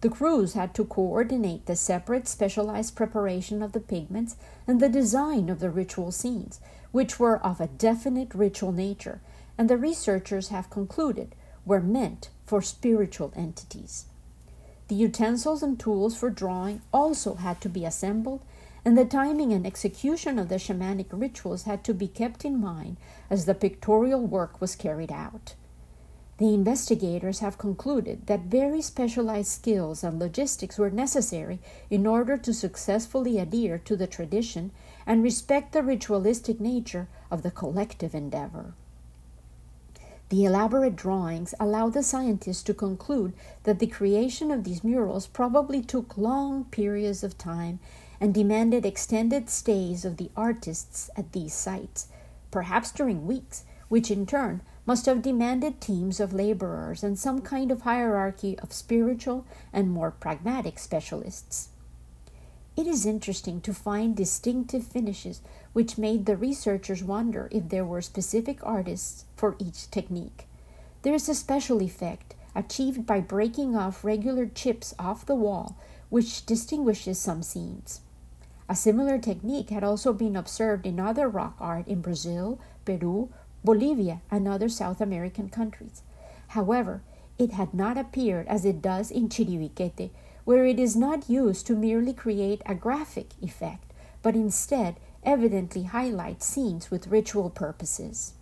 The 0.00 0.08
crews 0.08 0.54
had 0.54 0.74
to 0.74 0.84
coordinate 0.84 1.66
the 1.66 1.76
separate 1.76 2.26
specialized 2.26 2.96
preparation 2.96 3.62
of 3.62 3.72
the 3.72 3.80
pigments 3.80 4.36
and 4.66 4.80
the 4.80 4.88
design 4.88 5.48
of 5.48 5.60
the 5.60 5.70
ritual 5.70 6.10
scenes, 6.10 6.58
which 6.90 7.20
were 7.20 7.38
of 7.38 7.60
a 7.60 7.66
definite 7.66 8.34
ritual 8.34 8.72
nature, 8.72 9.20
and 9.58 9.70
the 9.70 9.76
researchers 9.76 10.48
have 10.48 10.70
concluded 10.70 11.34
were 11.66 11.80
meant 11.80 12.30
for 12.46 12.62
spiritual 12.62 13.32
entities. 13.36 14.06
The 14.88 14.94
utensils 14.94 15.62
and 15.62 15.78
tools 15.78 16.16
for 16.16 16.30
drawing 16.30 16.80
also 16.92 17.34
had 17.34 17.60
to 17.60 17.68
be 17.68 17.84
assembled 17.84 18.42
and 18.86 18.96
the 18.96 19.04
timing 19.04 19.52
and 19.52 19.66
execution 19.66 20.38
of 20.38 20.48
the 20.48 20.60
shamanic 20.60 21.08
rituals 21.10 21.64
had 21.64 21.82
to 21.82 21.92
be 21.92 22.06
kept 22.06 22.44
in 22.44 22.60
mind 22.60 22.96
as 23.28 23.44
the 23.44 23.54
pictorial 23.54 24.24
work 24.24 24.60
was 24.60 24.76
carried 24.76 25.10
out. 25.10 25.54
The 26.38 26.52
investigators 26.52 27.38
have 27.38 27.56
concluded 27.56 28.26
that 28.26 28.42
very 28.42 28.82
specialized 28.82 29.50
skills 29.50 30.04
and 30.04 30.18
logistics 30.18 30.76
were 30.76 30.90
necessary 30.90 31.60
in 31.88 32.06
order 32.06 32.36
to 32.36 32.52
successfully 32.52 33.38
adhere 33.38 33.78
to 33.78 33.96
the 33.96 34.06
tradition 34.06 34.70
and 35.06 35.22
respect 35.22 35.72
the 35.72 35.82
ritualistic 35.82 36.60
nature 36.60 37.08
of 37.30 37.42
the 37.42 37.50
collective 37.50 38.14
endeavor. 38.14 38.74
The 40.28 40.44
elaborate 40.44 40.96
drawings 40.96 41.54
allow 41.58 41.88
the 41.88 42.02
scientists 42.02 42.64
to 42.64 42.74
conclude 42.74 43.32
that 43.62 43.78
the 43.78 43.86
creation 43.86 44.50
of 44.50 44.64
these 44.64 44.84
murals 44.84 45.26
probably 45.26 45.80
took 45.80 46.18
long 46.18 46.64
periods 46.64 47.22
of 47.24 47.38
time 47.38 47.78
and 48.20 48.34
demanded 48.34 48.84
extended 48.84 49.48
stays 49.48 50.04
of 50.04 50.18
the 50.18 50.30
artists 50.36 51.08
at 51.16 51.32
these 51.32 51.54
sites, 51.54 52.08
perhaps 52.50 52.90
during 52.90 53.26
weeks, 53.26 53.64
which 53.88 54.10
in 54.10 54.26
turn 54.26 54.60
must 54.86 55.06
have 55.06 55.20
demanded 55.20 55.80
teams 55.80 56.20
of 56.20 56.32
laborers 56.32 57.02
and 57.02 57.18
some 57.18 57.40
kind 57.40 57.70
of 57.70 57.82
hierarchy 57.82 58.58
of 58.60 58.72
spiritual 58.72 59.44
and 59.72 59.90
more 59.90 60.12
pragmatic 60.12 60.78
specialists. 60.78 61.68
It 62.76 62.86
is 62.86 63.04
interesting 63.04 63.60
to 63.62 63.74
find 63.74 64.14
distinctive 64.14 64.86
finishes 64.86 65.40
which 65.72 65.98
made 65.98 66.26
the 66.26 66.36
researchers 66.36 67.02
wonder 67.02 67.48
if 67.50 67.68
there 67.68 67.84
were 67.84 68.02
specific 68.02 68.60
artists 68.62 69.24
for 69.34 69.56
each 69.58 69.90
technique. 69.90 70.46
There 71.02 71.14
is 71.14 71.28
a 71.28 71.34
special 71.34 71.82
effect 71.82 72.34
achieved 72.54 73.06
by 73.06 73.20
breaking 73.20 73.76
off 73.76 74.04
regular 74.04 74.46
chips 74.46 74.94
off 74.98 75.26
the 75.26 75.34
wall, 75.34 75.76
which 76.10 76.46
distinguishes 76.46 77.18
some 77.18 77.42
scenes. 77.42 78.00
A 78.68 78.74
similar 78.74 79.18
technique 79.18 79.70
had 79.70 79.84
also 79.84 80.12
been 80.12 80.36
observed 80.36 80.86
in 80.86 80.98
other 80.98 81.28
rock 81.28 81.56
art 81.60 81.86
in 81.86 82.00
Brazil, 82.00 82.58
Peru, 82.84 83.30
Bolivia, 83.66 84.22
and 84.30 84.48
other 84.48 84.70
South 84.70 85.00
American 85.02 85.50
countries. 85.50 86.02
However, 86.48 87.02
it 87.36 87.52
had 87.52 87.74
not 87.74 87.98
appeared 87.98 88.46
as 88.46 88.64
it 88.64 88.80
does 88.80 89.10
in 89.10 89.28
Chiribiquete, 89.28 90.10
where 90.46 90.64
it 90.64 90.78
is 90.78 90.96
not 90.96 91.28
used 91.28 91.66
to 91.66 91.74
merely 91.76 92.14
create 92.14 92.62
a 92.64 92.74
graphic 92.74 93.34
effect, 93.42 93.92
but 94.22 94.34
instead 94.34 94.96
evidently 95.22 95.82
highlights 95.82 96.46
scenes 96.46 96.90
with 96.90 97.08
ritual 97.08 97.50
purposes. 97.50 98.32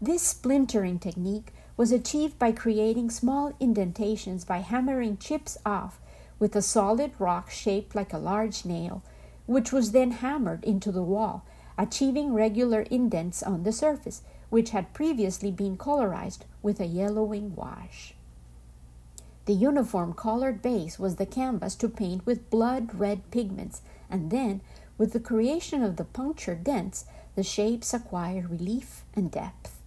This 0.00 0.22
splintering 0.22 0.98
technique 0.98 1.52
was 1.76 1.92
achieved 1.92 2.38
by 2.38 2.52
creating 2.52 3.10
small 3.10 3.52
indentations 3.60 4.44
by 4.44 4.58
hammering 4.58 5.18
chips 5.18 5.56
off 5.64 6.00
with 6.38 6.56
a 6.56 6.62
solid 6.62 7.12
rock 7.18 7.50
shaped 7.50 7.94
like 7.94 8.12
a 8.12 8.18
large 8.18 8.64
nail 8.64 9.02
which 9.50 9.72
was 9.72 9.90
then 9.90 10.12
hammered 10.12 10.62
into 10.62 10.92
the 10.92 11.02
wall, 11.02 11.44
achieving 11.76 12.32
regular 12.32 12.82
indents 12.82 13.42
on 13.42 13.64
the 13.64 13.72
surface, 13.72 14.22
which 14.50 14.70
had 14.70 14.92
previously 14.92 15.50
been 15.50 15.76
colorized 15.76 16.40
with 16.62 16.80
a 16.80 16.86
yellowing 16.86 17.54
wash. 17.54 18.14
The 19.46 19.54
uniform 19.54 20.12
colored 20.12 20.60
base 20.60 20.98
was 20.98 21.16
the 21.16 21.26
canvas 21.26 21.74
to 21.76 21.88
paint 21.88 22.26
with 22.26 22.50
blood 22.50 22.94
red 22.94 23.30
pigments, 23.30 23.80
and 24.10 24.30
then, 24.30 24.60
with 24.98 25.12
the 25.12 25.20
creation 25.20 25.82
of 25.82 25.96
the 25.96 26.04
punctured 26.04 26.62
dents, 26.62 27.06
the 27.34 27.42
shapes 27.42 27.94
acquired 27.94 28.50
relief 28.50 29.02
and 29.14 29.30
depth. 29.30 29.80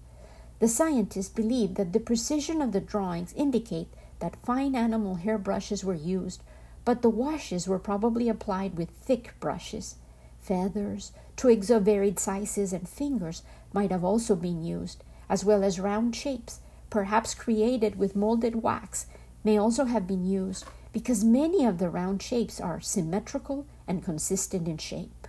The 0.60 0.67
scientists 0.67 1.29
believe 1.29 1.75
that 1.75 1.93
the 1.93 2.00
precision 2.00 2.62
of 2.62 2.72
the 2.72 2.82
drawings 2.82 3.34
indicate 3.34 3.89
that 4.20 4.38
fine 4.46 4.75
animal 4.75 5.15
hair 5.15 5.38
brushes 5.38 5.84
were 5.84 5.93
used, 5.93 6.41
but 6.86 7.01
the 7.01 7.10
washes 7.10 7.67
were 7.67 7.79
probably 7.79 8.29
applied 8.29 8.77
with 8.77 8.89
thick 8.89 9.34
brushes. 9.39 9.96
Feathers, 10.41 11.12
twigs 11.36 11.70
of 11.70 11.84
varied 11.84 12.20
sizes, 12.20 12.74
and 12.74 12.88
fingers 12.88 13.43
might 13.74 13.92
have 13.92 14.03
also 14.03 14.36
been 14.36 14.63
used, 14.63 15.03
as 15.30 15.44
well 15.44 15.63
as 15.63 15.80
round 15.80 16.15
shapes, 16.15 16.60
perhaps 16.89 17.34
created 17.34 17.98
with 17.98 18.15
molded 18.15 18.62
wax, 18.62 19.08
may 19.44 19.58
also 19.58 19.86
have 19.86 20.08
been 20.08 20.25
used 20.25 20.65
because 20.92 21.24
many 21.24 21.65
of 21.65 21.80
the 21.80 21.89
round 21.89 22.22
shapes 22.22 22.62
are 22.62 22.80
symmetrical 22.80 23.65
and 23.88 24.03
consistent 24.03 24.68
in 24.68 24.77
shape. 24.77 25.27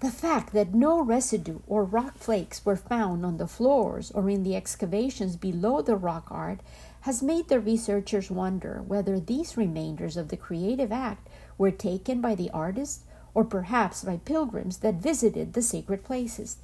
The 0.00 0.10
fact 0.10 0.52
that 0.52 0.74
no 0.74 1.00
residue 1.00 1.60
or 1.66 1.84
rock 1.84 2.18
flakes 2.18 2.64
were 2.64 2.76
found 2.76 3.24
on 3.24 3.38
the 3.38 3.46
floors 3.46 4.10
or 4.10 4.28
in 4.28 4.42
the 4.42 4.56
excavations 4.56 5.36
below 5.36 5.82
the 5.82 5.96
rock 5.96 6.26
art 6.30 6.60
has 7.02 7.22
made 7.22 7.48
the 7.48 7.60
researchers 7.60 8.30
wonder 8.30 8.82
whether 8.86 9.20
these 9.20 9.56
remainders 9.56 10.16
of 10.16 10.28
the 10.28 10.36
creative 10.36 10.90
act 10.90 11.28
were 11.56 11.70
taken 11.70 12.20
by 12.20 12.34
the 12.34 12.50
artists 12.50 13.04
or 13.34 13.44
perhaps 13.44 14.04
by 14.04 14.16
pilgrims 14.18 14.78
that 14.78 14.94
visited 14.94 15.52
the 15.52 15.62
sacred 15.62 16.04
places. 16.04 16.56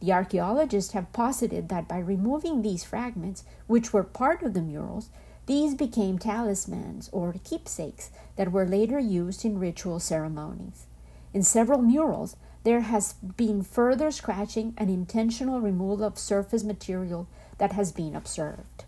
The 0.00 0.12
archaeologists 0.12 0.92
have 0.92 1.12
posited 1.12 1.68
that 1.68 1.88
by 1.88 1.98
removing 1.98 2.62
these 2.62 2.84
fragments, 2.84 3.44
which 3.66 3.92
were 3.92 4.02
part 4.02 4.42
of 4.42 4.54
the 4.54 4.62
murals, 4.62 5.08
these 5.46 5.74
became 5.74 6.18
talismans 6.18 7.08
or 7.12 7.34
keepsakes 7.44 8.10
that 8.36 8.52
were 8.52 8.66
later 8.66 8.98
used 8.98 9.44
in 9.44 9.58
ritual 9.58 10.00
ceremonies. 10.00 10.86
In 11.32 11.42
several 11.42 11.80
murals, 11.80 12.36
there 12.64 12.80
has 12.80 13.12
been 13.12 13.62
further 13.62 14.10
scratching 14.10 14.74
and 14.76 14.90
intentional 14.90 15.60
removal 15.60 16.04
of 16.04 16.18
surface 16.18 16.64
material 16.64 17.28
that 17.58 17.72
has 17.72 17.92
been 17.92 18.16
observed. 18.16 18.84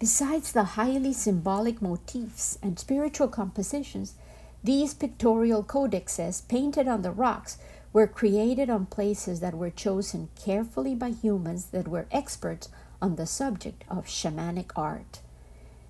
Besides 0.00 0.52
the 0.52 0.64
highly 0.64 1.12
symbolic 1.12 1.80
motifs 1.80 2.58
and 2.62 2.78
spiritual 2.78 3.28
compositions, 3.28 4.14
these 4.62 4.94
pictorial 4.94 5.62
codexes 5.62 6.46
painted 6.48 6.88
on 6.88 7.02
the 7.02 7.12
rocks 7.12 7.58
were 7.92 8.06
created 8.06 8.68
on 8.68 8.86
places 8.86 9.40
that 9.40 9.54
were 9.54 9.70
chosen 9.70 10.28
carefully 10.40 10.94
by 10.94 11.10
humans 11.10 11.66
that 11.66 11.88
were 11.88 12.06
experts 12.10 12.68
on 13.00 13.16
the 13.16 13.26
subject 13.26 13.84
of 13.88 14.06
shamanic 14.06 14.70
art. 14.76 15.20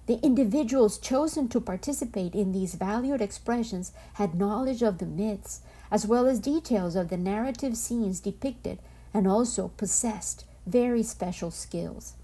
The 0.07 0.21
individuals 0.23 0.97
chosen 0.97 1.49
to 1.49 1.61
participate 1.61 2.35
in 2.35 2.53
these 2.53 2.77
valued 2.77 3.21
expressions 3.21 3.93
had 4.15 4.35
knowledge 4.35 4.83
of 4.83 4.99
the 4.99 5.07
myths, 5.07 5.61
as 5.91 6.07
well 6.07 6.27
as 6.27 6.39
details 6.39 6.97
of 6.97 7.09
the 7.09 7.17
narrative 7.17 7.77
scenes 7.77 8.21
depicted, 8.21 8.79
and 9.13 9.27
also 9.27 9.69
possessed 9.77 10.45
very 10.67 11.03
special 11.03 11.51
skills. 11.51 12.15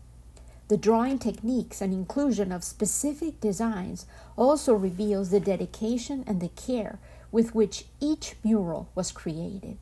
The 0.69 0.79
drawing 0.79 1.19
techniques 1.19 1.83
and 1.83 1.93
inclusion 1.93 2.53
of 2.53 2.65
specific 2.65 3.39
designs 3.39 4.07
also 4.37 4.73
reveals 4.73 5.29
the 5.31 5.41
dedication 5.41 6.25
and 6.27 6.41
the 6.41 6.49
care 6.49 6.99
with 7.35 7.53
which 7.53 7.87
each 7.99 8.37
mural 8.44 8.87
was 8.94 9.11
created. 9.11 9.77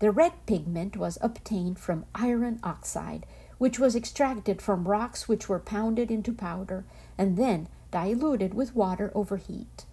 The 0.00 0.10
red 0.10 0.32
pigment 0.46 0.96
was 0.96 1.16
obtained 1.20 1.78
from 1.78 2.06
iron 2.12 2.58
oxide, 2.64 3.24
which 3.58 3.78
was 3.78 3.94
extracted 3.94 4.60
from 4.60 4.88
rocks 4.88 5.28
which 5.28 5.48
were 5.48 5.60
pounded 5.60 6.10
into 6.10 6.32
powder 6.32 6.84
and 7.16 7.36
then 7.36 7.68
diluted 7.92 8.52
with 8.52 8.74
water 8.74 9.12
over 9.14 9.36
heat. 9.36 9.84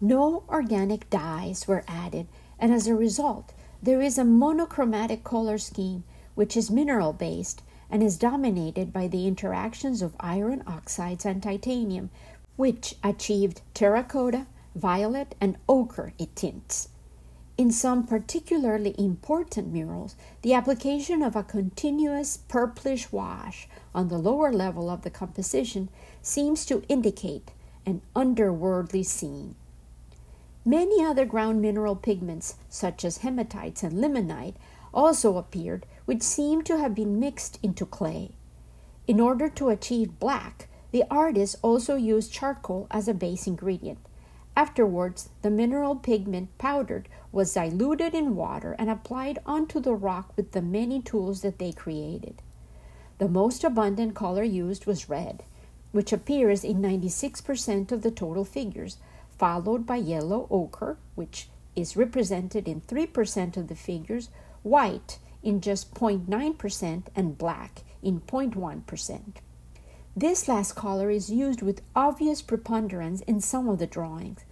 No 0.00 0.42
organic 0.48 1.08
dyes 1.08 1.68
were 1.68 1.84
added, 1.86 2.26
and 2.58 2.72
as 2.72 2.88
a 2.88 2.96
result, 2.96 3.52
there 3.80 4.02
is 4.02 4.18
a 4.18 4.24
monochromatic 4.24 5.22
color 5.22 5.56
scheme 5.56 6.02
which 6.34 6.56
is 6.56 6.68
mineral 6.68 7.12
based 7.12 7.62
and 7.88 8.02
is 8.02 8.18
dominated 8.18 8.92
by 8.92 9.06
the 9.06 9.28
interactions 9.28 10.02
of 10.02 10.16
iron 10.18 10.64
oxides 10.66 11.24
and 11.24 11.40
titanium, 11.40 12.10
which 12.56 12.96
achieved 13.04 13.60
terracotta, 13.72 14.48
violet, 14.76 15.34
and 15.40 15.56
ochre 15.68 16.12
it 16.18 16.36
tints. 16.36 16.88
In 17.58 17.72
some 17.72 18.06
particularly 18.06 18.94
important 18.98 19.72
murals, 19.72 20.14
the 20.42 20.52
application 20.52 21.22
of 21.22 21.34
a 21.34 21.42
continuous 21.42 22.36
purplish 22.36 23.10
wash 23.10 23.66
on 23.94 24.08
the 24.08 24.18
lower 24.18 24.52
level 24.52 24.90
of 24.90 25.02
the 25.02 25.10
composition 25.10 25.88
seems 26.20 26.66
to 26.66 26.84
indicate 26.88 27.52
an 27.86 28.02
underworldly 28.14 29.04
scene. 29.06 29.54
Many 30.66 31.02
other 31.02 31.24
ground 31.24 31.62
mineral 31.62 31.96
pigments, 31.96 32.56
such 32.68 33.04
as 33.04 33.18
hematites 33.18 33.82
and 33.82 33.94
limonite, 33.94 34.56
also 34.92 35.38
appeared, 35.38 35.86
which 36.04 36.22
seem 36.22 36.62
to 36.62 36.78
have 36.78 36.94
been 36.94 37.18
mixed 37.18 37.58
into 37.62 37.86
clay. 37.86 38.32
In 39.06 39.20
order 39.20 39.48
to 39.48 39.68
achieve 39.68 40.18
black, 40.18 40.68
the 40.90 41.04
artist 41.10 41.56
also 41.62 41.94
used 41.94 42.32
charcoal 42.32 42.86
as 42.90 43.06
a 43.06 43.14
base 43.14 43.46
ingredient. 43.46 43.98
Afterwards, 44.56 45.28
the 45.42 45.50
mineral 45.50 45.94
pigment 45.94 46.56
powdered 46.56 47.10
was 47.30 47.52
diluted 47.52 48.14
in 48.14 48.34
water 48.36 48.74
and 48.78 48.88
applied 48.88 49.38
onto 49.44 49.80
the 49.80 49.94
rock 49.94 50.32
with 50.34 50.52
the 50.52 50.62
many 50.62 51.02
tools 51.02 51.42
that 51.42 51.58
they 51.58 51.72
created. 51.72 52.40
The 53.18 53.28
most 53.28 53.64
abundant 53.64 54.14
color 54.14 54.42
used 54.42 54.86
was 54.86 55.10
red, 55.10 55.42
which 55.92 56.10
appears 56.10 56.64
in 56.64 56.80
96% 56.80 57.92
of 57.92 58.00
the 58.00 58.10
total 58.10 58.46
figures, 58.46 58.96
followed 59.38 59.84
by 59.84 59.96
yellow 59.96 60.46
ochre, 60.50 60.96
which 61.14 61.50
is 61.74 61.96
represented 61.96 62.66
in 62.66 62.80
3% 62.80 63.58
of 63.58 63.68
the 63.68 63.74
figures, 63.74 64.30
white 64.62 65.18
in 65.42 65.60
just 65.60 65.92
0.9%, 65.92 67.02
and 67.14 67.38
black 67.38 67.82
in 68.02 68.20
0.1%. 68.20 69.20
This 70.18 70.48
last 70.48 70.74
color 70.74 71.10
is 71.10 71.28
used 71.28 71.60
with 71.60 71.82
obvious 71.94 72.40
preponderance 72.40 73.20
in 73.26 73.42
some 73.42 73.68
of 73.68 73.78
the 73.78 73.86
drawings. 73.86 74.46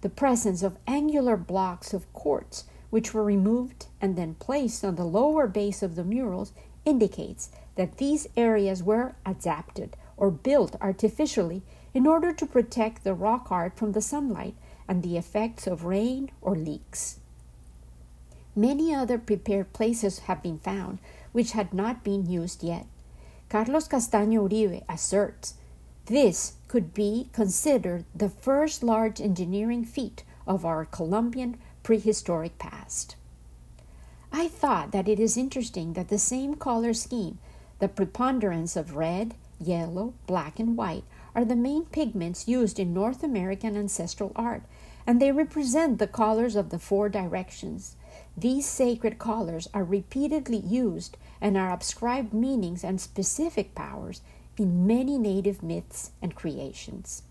The 0.00 0.08
presence 0.08 0.64
of 0.64 0.76
angular 0.88 1.36
blocks 1.36 1.94
of 1.94 2.12
quartz, 2.12 2.64
which 2.90 3.14
were 3.14 3.22
removed 3.22 3.86
and 4.00 4.16
then 4.16 4.34
placed 4.34 4.84
on 4.84 4.96
the 4.96 5.04
lower 5.04 5.46
base 5.46 5.84
of 5.84 5.94
the 5.94 6.02
murals, 6.02 6.52
indicates 6.84 7.50
that 7.76 7.98
these 7.98 8.26
areas 8.36 8.82
were 8.82 9.14
adapted 9.24 9.96
or 10.16 10.32
built 10.32 10.74
artificially 10.80 11.62
in 11.94 12.08
order 12.08 12.32
to 12.32 12.44
protect 12.44 13.04
the 13.04 13.14
rock 13.14 13.52
art 13.52 13.78
from 13.78 13.92
the 13.92 14.02
sunlight 14.02 14.56
and 14.88 15.04
the 15.04 15.16
effects 15.16 15.68
of 15.68 15.84
rain 15.84 16.28
or 16.42 16.56
leaks. 16.56 17.20
Many 18.56 18.92
other 18.92 19.18
prepared 19.18 19.72
places 19.72 20.20
have 20.26 20.42
been 20.42 20.58
found 20.58 20.98
which 21.30 21.52
had 21.52 21.72
not 21.72 22.02
been 22.02 22.26
used 22.26 22.64
yet. 22.64 22.86
Carlos 23.54 23.86
Castaño 23.86 24.50
Uribe 24.50 24.82
asserts 24.88 25.54
this 26.06 26.54
could 26.66 26.92
be 26.92 27.28
considered 27.32 28.04
the 28.12 28.28
first 28.28 28.82
large 28.82 29.20
engineering 29.20 29.84
feat 29.84 30.24
of 30.44 30.64
our 30.64 30.84
Colombian 30.84 31.56
prehistoric 31.84 32.58
past. 32.58 33.14
I 34.32 34.48
thought 34.48 34.90
that 34.90 35.06
it 35.06 35.20
is 35.20 35.36
interesting 35.36 35.92
that 35.92 36.08
the 36.08 36.18
same 36.18 36.54
color 36.54 36.92
scheme, 36.92 37.38
the 37.78 37.86
preponderance 37.86 38.74
of 38.74 38.96
red, 38.96 39.36
yellow, 39.60 40.14
black, 40.26 40.58
and 40.58 40.76
white, 40.76 41.04
are 41.32 41.44
the 41.44 41.54
main 41.54 41.84
pigments 41.84 42.48
used 42.48 42.80
in 42.80 42.92
North 42.92 43.22
American 43.22 43.76
ancestral 43.76 44.32
art, 44.34 44.64
and 45.06 45.22
they 45.22 45.30
represent 45.30 46.00
the 46.00 46.08
colors 46.08 46.56
of 46.56 46.70
the 46.70 46.80
four 46.80 47.08
directions. 47.08 47.94
These 48.36 48.66
sacred 48.66 49.18
colors 49.18 49.68
are 49.72 49.84
repeatedly 49.84 50.58
used 50.58 51.16
and 51.40 51.56
are 51.56 51.72
ascribed 51.72 52.32
meanings 52.32 52.82
and 52.82 53.00
specific 53.00 53.74
powers 53.74 54.22
in 54.58 54.86
many 54.86 55.18
native 55.18 55.62
myths 55.62 56.10
and 56.20 56.34
creations. 56.34 57.22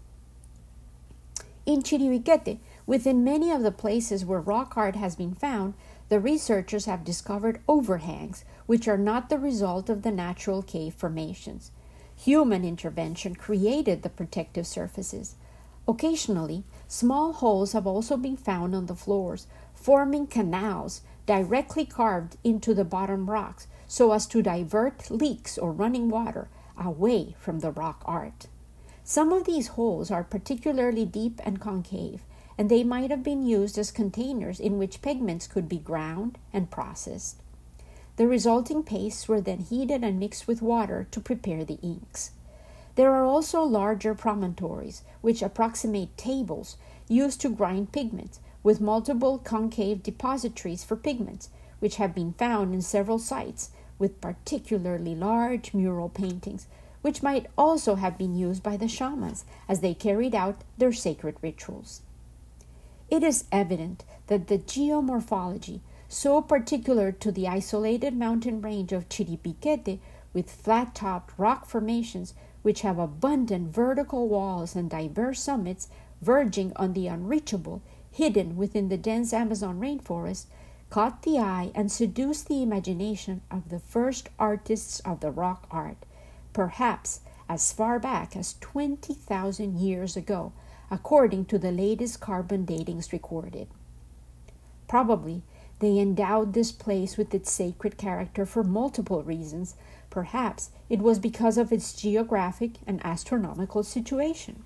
In 1.66 1.82
Chiribiquete, 1.82 2.60
within 2.86 3.24
many 3.24 3.52
of 3.52 3.63
the 3.63 3.72
places 3.72 4.26
where 4.26 4.42
rock 4.42 4.76
art 4.76 4.96
has 4.96 5.16
been 5.16 5.34
found, 5.34 5.74
the 6.10 6.20
researchers 6.20 6.86
have 6.86 7.06
discovered 7.06 7.62
overhangs, 7.68 8.44
which 8.66 8.88
are 8.88 8.98
not 8.98 9.30
the 9.30 9.39
result 9.39 9.89
of 9.89 10.02
the 10.02 10.12
natural 10.12 10.62
cave 10.62 10.94
formations. 10.94 11.72
Human 12.16 12.63
intervention 12.63 13.36
created 13.36 14.04
the 14.04 14.10
protective 14.10 14.68
surfaces. 14.68 15.36
Occasionally, 15.88 16.63
small 16.88 17.34
holes 17.34 17.74
have 17.74 17.88
also 17.88 18.16
been 18.16 18.38
found 18.38 18.76
on 18.76 18.86
the 18.86 18.96
floors, 18.96 19.48
forming 19.84 20.26
canals 20.26 21.02
directly 21.26 21.86
carved 21.86 22.38
into 22.41 22.74
the 22.74 22.86
bottom 22.86 23.30
rocks 23.30 23.67
so 23.86 24.13
as 24.13 24.26
to 24.26 24.41
divert 24.41 25.12
leaks 25.12 25.58
or 25.58 25.74
running 25.74 26.10
water 26.10 26.48
away 26.78 27.36
from 27.38 27.60
the 27.60 27.72
rock 27.72 28.02
art. 28.06 28.48
Some 29.04 29.34
of 29.34 29.43
these 29.43 29.76
holes 29.76 30.10
are 30.10 30.24
particularly 30.24 31.06
deep 31.06 31.41
and 31.43 31.60
concave, 31.60 32.24
and 32.58 32.69
they 32.69 32.86
might 32.86 33.10
have 33.10 33.24
been 33.24 33.46
used 33.46 33.78
as 33.78 33.91
containers 33.91 34.58
in 34.58 34.78
which 34.78 35.02
pigments 35.02 35.48
could 35.48 35.67
be 35.67 35.80
ground 35.80 36.38
and 36.54 36.72
processed. 36.72 37.41
The 38.15 38.26
resulting 38.26 38.84
pastes 38.84 39.28
were 39.28 39.41
then 39.41 39.60
heated 39.60 40.02
and 40.02 40.17
mixed 40.17 40.48
with 40.48 40.62
water 40.62 41.08
to 41.12 41.19
prepare 41.19 41.65
the 41.65 41.80
inks. 41.82 42.32
There 42.96 43.13
are 43.13 43.26
also 43.26 43.63
larger 43.63 44.15
promontories, 44.15 45.04
which 45.19 45.41
approximate 45.41 46.15
tables 46.15 46.78
used 47.10 47.41
to 47.41 47.50
grind 47.50 47.91
pigments, 47.91 48.39
with 48.63 48.82
multiple 48.82 49.38
concave 49.38 50.02
depositories 50.02 50.84
for 50.84 50.95
pigments, 50.95 51.49
which 51.80 51.97
have 51.97 52.15
been 52.15 52.34
found 52.34 52.73
in 52.73 52.82
several 52.82 53.19
sites, 53.19 53.69
with 53.99 54.21
particularly 54.21 55.13
large 55.13 55.73
mural 55.73 56.10
paintings, 56.10 56.65
which 57.02 57.21
might 57.21 57.47
also 57.58 57.95
have 57.95 58.17
been 58.17 58.36
used 58.36 58.63
by 58.63 58.78
the 58.78 58.88
shamans 58.88 59.43
as 59.67 59.82
they 59.82 59.93
carried 59.93 60.34
out 60.34 60.63
their 60.78 60.93
sacred 60.93 61.36
rituals. 61.41 62.02
It 63.10 63.21
is 63.21 63.43
evident 63.52 64.06
that 64.28 64.47
the 64.47 64.58
geomorphology, 64.58 65.82
so 66.08 66.41
particular 66.41 67.12
to 67.12 67.32
the 67.32 67.47
isolated 67.47 68.15
mountain 68.15 68.62
range 68.62 68.93
of 68.93 69.10
Chiribiquete, 69.10 69.99
with 70.34 70.49
flat 70.49 70.95
topped 70.95 71.38
rock 71.38 71.65
formations 71.65 72.34
which 72.62 72.82
have 72.82 72.97
abundant 72.97 73.69
vertical 73.69 74.28
walls 74.28 74.76
and 74.76 74.89
diverse 74.89 75.41
summits 75.41 75.89
verging 76.21 76.71
on 76.78 76.93
the 76.93 77.08
unreachable, 77.08 77.82
hidden 78.13 78.56
within 78.56 78.89
the 78.89 78.97
dense 78.97 79.34
Amazon 79.34 79.80
rainforest, 79.80 80.45
caught 80.89 81.23
the 81.23 81.38
eye 81.38 81.71
and 81.76 81.91
seduced 81.91 82.47
the 82.47 82.62
imagination 82.62 83.41
of 83.52 83.69
the 83.69 83.80
first 83.80 84.30
artists 84.39 84.99
of 85.02 85.19
the 85.19 85.32
rock 85.32 85.67
art, 85.69 85.97
perhaps 86.54 87.19
as 87.49 87.73
far 87.73 87.99
back 87.99 88.36
as 88.36 88.56
20,000 88.62 89.78
years 89.78 90.15
ago, 90.15 90.54
according 90.89 91.45
to 91.45 91.58
the 91.58 91.71
latest 91.71 92.21
carbon 92.21 92.65
datings 92.65 93.12
recorded. 93.12 93.67
Probably 94.88 95.41
they 95.80 95.99
endowed 95.99 96.54
this 96.54 96.71
place 96.71 97.17
with 97.17 97.34
its 97.34 97.52
sacred 97.52 97.97
character 97.97 98.45
for 98.45 98.63
multiple 98.63 99.23
reasons, 99.23 99.76
Perhaps 100.13 100.69
it 100.89 100.99
was 100.99 101.17
because 101.17 101.58
of 101.58 101.73
its 101.73 101.91
geographic 101.91 102.73
and 102.86 103.04
astronomical 103.04 103.82
situation, 103.82 104.63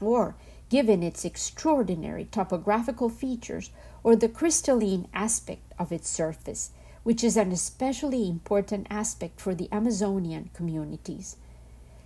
or 0.00 0.34
given 0.68 1.02
its 1.02 1.24
extraordinary 1.24 2.24
topographical 2.24 3.08
features 3.08 3.70
or 4.02 4.16
the 4.16 4.28
crystalline 4.28 5.08
aspect 5.14 5.72
of 5.78 5.92
its 5.92 6.08
surface, 6.08 6.70
which 7.02 7.22
is 7.22 7.36
an 7.36 7.52
especially 7.52 8.28
important 8.28 8.86
aspect 8.90 9.40
for 9.40 9.54
the 9.54 9.68
Amazonian 9.70 10.50
communities. 10.54 11.36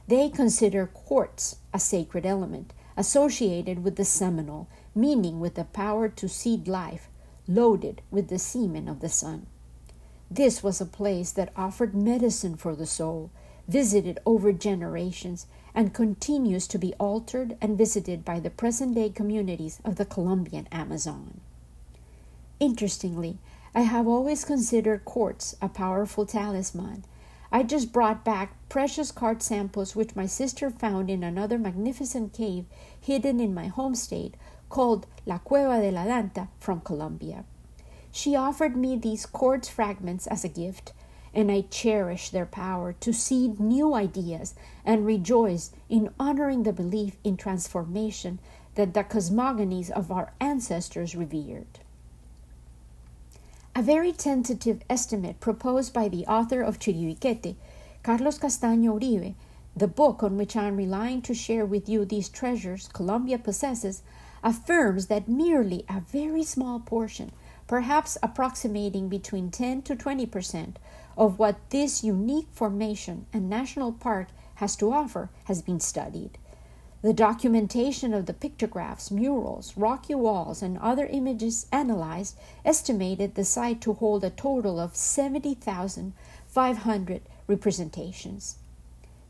They 0.06 0.28
consider 0.28 0.86
quartz 0.86 1.56
a 1.72 1.78
sacred 1.78 2.26
element 2.26 2.72
associated 2.96 3.82
with 3.82 3.96
the 3.96 4.04
seminal, 4.04 4.68
meaning 4.94 5.40
with 5.40 5.54
the 5.54 5.64
power 5.64 6.08
to 6.08 6.28
seed 6.28 6.68
life, 6.68 7.08
loaded 7.48 8.02
with 8.10 8.28
the 8.28 8.38
semen 8.38 8.88
of 8.88 9.00
the 9.00 9.08
sun. 9.08 9.46
This 10.30 10.62
was 10.62 10.80
a 10.80 10.86
place 10.86 11.32
that 11.32 11.52
offered 11.56 11.94
medicine 11.94 12.56
for 12.56 12.76
the 12.76 12.86
soul, 12.86 13.30
visited 13.66 14.18
over 14.26 14.52
generations, 14.52 15.46
and 15.74 15.94
continues 15.94 16.66
to 16.68 16.78
be 16.78 16.94
altered 16.94 17.56
and 17.60 17.78
visited 17.78 18.24
by 18.24 18.40
the 18.40 18.50
present 18.50 18.94
day 18.94 19.10
communities 19.10 19.80
of 19.84 19.96
the 19.96 20.04
Colombian 20.04 20.66
Amazon. 20.72 21.40
Interestingly, 22.58 23.38
I 23.74 23.82
have 23.82 24.08
always 24.08 24.44
considered 24.44 25.04
quartz 25.04 25.56
a 25.62 25.68
powerful 25.68 26.26
talisman. 26.26 27.04
I 27.52 27.62
just 27.62 27.92
brought 27.92 28.24
back 28.24 28.54
precious 28.68 29.10
quartz 29.10 29.46
samples 29.46 29.96
which 29.96 30.16
my 30.16 30.26
sister 30.26 30.70
found 30.70 31.10
in 31.10 31.22
another 31.22 31.58
magnificent 31.58 32.32
cave 32.32 32.64
hidden 33.00 33.40
in 33.40 33.54
my 33.54 33.68
home 33.68 33.94
state 33.94 34.34
called 34.68 35.06
La 35.26 35.38
Cueva 35.38 35.80
de 35.80 35.90
la 35.90 36.04
Danta 36.04 36.48
from 36.58 36.80
Colombia. 36.80 37.44
She 38.12 38.34
offered 38.34 38.76
me 38.76 38.96
these 38.96 39.26
quartz 39.26 39.68
fragments 39.68 40.26
as 40.26 40.44
a 40.44 40.48
gift, 40.48 40.92
and 41.34 41.50
I 41.50 41.62
cherish 41.62 42.30
their 42.30 42.46
power 42.46 42.92
to 42.94 43.12
seed 43.12 43.60
new 43.60 43.94
ideas 43.94 44.54
and 44.84 45.06
rejoice 45.06 45.70
in 45.88 46.10
honoring 46.18 46.64
the 46.64 46.72
belief 46.72 47.16
in 47.22 47.36
transformation 47.36 48.40
that 48.74 48.94
the 48.94 49.04
cosmogonies 49.04 49.90
of 49.90 50.10
our 50.10 50.32
ancestors 50.40 51.14
revered. 51.14 51.80
A 53.74 53.82
very 53.82 54.12
tentative 54.12 54.82
estimate 54.90 55.40
proposed 55.40 55.92
by 55.92 56.08
the 56.08 56.26
author 56.26 56.62
of 56.62 56.78
Chiribiquete, 56.78 57.54
Carlos 58.02 58.38
Castaño 58.38 58.98
Uribe, 59.00 59.34
the 59.76 59.86
book 59.86 60.22
on 60.22 60.36
which 60.36 60.56
I 60.56 60.64
am 60.64 60.76
relying 60.76 61.22
to 61.22 61.34
share 61.34 61.64
with 61.64 61.88
you 61.88 62.04
these 62.04 62.28
treasures 62.28 62.88
Colombia 62.88 63.38
possesses, 63.38 64.02
affirms 64.42 65.06
that 65.06 65.28
merely 65.28 65.84
a 65.88 66.00
very 66.00 66.42
small 66.42 66.80
portion 66.80 67.30
perhaps 67.70 68.18
approximating 68.20 69.08
between 69.08 69.48
10 69.48 69.82
to 69.82 69.94
20 69.94 70.26
percent 70.26 70.76
of 71.20 71.38
what 71.38 71.68
this 71.68 72.02
unique 72.02 72.48
formation 72.50 73.26
and 73.30 73.50
national 73.50 73.92
park 73.92 74.28
has 74.54 74.74
to 74.74 74.90
offer 74.90 75.28
has 75.44 75.60
been 75.60 75.78
studied. 75.78 76.38
The 77.02 77.12
documentation 77.12 78.14
of 78.14 78.24
the 78.24 78.32
pictographs, 78.32 79.10
murals, 79.10 79.76
rocky 79.76 80.14
walls, 80.14 80.62
and 80.62 80.78
other 80.78 81.04
images 81.06 81.66
analyzed 81.70 82.38
estimated 82.64 83.34
the 83.34 83.44
site 83.44 83.82
to 83.82 83.92
hold 83.92 84.24
a 84.24 84.30
total 84.30 84.80
of 84.80 84.96
70,500 84.96 87.22
representations. 87.46 88.56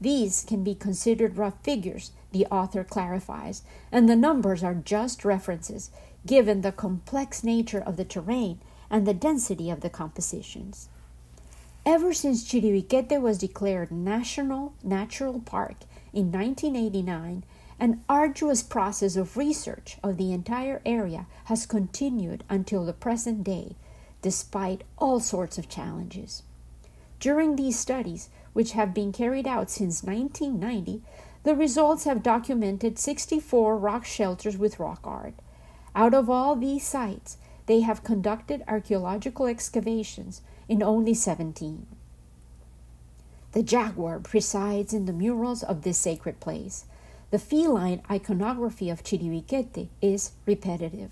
These 0.00 0.44
can 0.44 0.62
be 0.62 0.76
considered 0.76 1.36
rough 1.36 1.60
figures, 1.64 2.12
the 2.30 2.46
author 2.46 2.84
clarifies, 2.84 3.62
and 3.90 4.08
the 4.08 4.14
numbers 4.14 4.62
are 4.62 4.74
just 4.74 5.24
references 5.24 5.90
given 6.24 6.60
the 6.60 6.70
complex 6.70 7.42
nature 7.42 7.80
of 7.80 7.96
the 7.96 8.04
terrain 8.04 8.60
and 8.88 9.08
the 9.08 9.14
density 9.14 9.70
of 9.70 9.80
the 9.80 9.90
compositions. 9.90 10.88
Ever 11.86 12.12
since 12.12 12.44
Chiribiquete 12.44 13.20
was 13.20 13.38
declared 13.38 13.90
National 13.90 14.74
Natural 14.82 15.40
Park 15.40 15.76
in 16.12 16.30
1989, 16.30 17.44
an 17.78 18.04
arduous 18.08 18.62
process 18.62 19.16
of 19.16 19.36
research 19.36 19.96
of 20.02 20.18
the 20.18 20.32
entire 20.32 20.82
area 20.84 21.26
has 21.46 21.64
continued 21.64 22.44
until 22.50 22.84
the 22.84 22.92
present 22.92 23.44
day, 23.44 23.76
despite 24.20 24.84
all 24.98 25.20
sorts 25.20 25.56
of 25.56 25.70
challenges. 25.70 26.42
During 27.18 27.56
these 27.56 27.78
studies, 27.78 28.28
which 28.52 28.72
have 28.72 28.92
been 28.92 29.12
carried 29.12 29.46
out 29.46 29.70
since 29.70 30.02
1990, 30.02 31.02
the 31.44 31.54
results 31.54 32.04
have 32.04 32.22
documented 32.22 32.98
64 32.98 33.78
rock 33.78 34.04
shelters 34.04 34.58
with 34.58 34.78
rock 34.78 35.00
art, 35.04 35.34
out 35.94 36.14
of 36.14 36.30
all 36.30 36.56
these 36.56 36.86
sites, 36.86 37.36
they 37.66 37.80
have 37.80 38.04
conducted 38.04 38.62
archaeological 38.68 39.46
excavations 39.46 40.40
in 40.70 40.84
only 40.84 41.12
17. 41.12 41.84
The 43.52 43.62
jaguar 43.64 44.20
presides 44.20 44.94
in 44.94 45.06
the 45.06 45.12
murals 45.12 45.64
of 45.64 45.82
this 45.82 45.98
sacred 45.98 46.38
place. 46.38 46.84
The 47.32 47.40
feline 47.40 48.02
iconography 48.08 48.88
of 48.88 49.02
Chiribiquete 49.02 49.88
is 50.00 50.30
repetitive. 50.46 51.10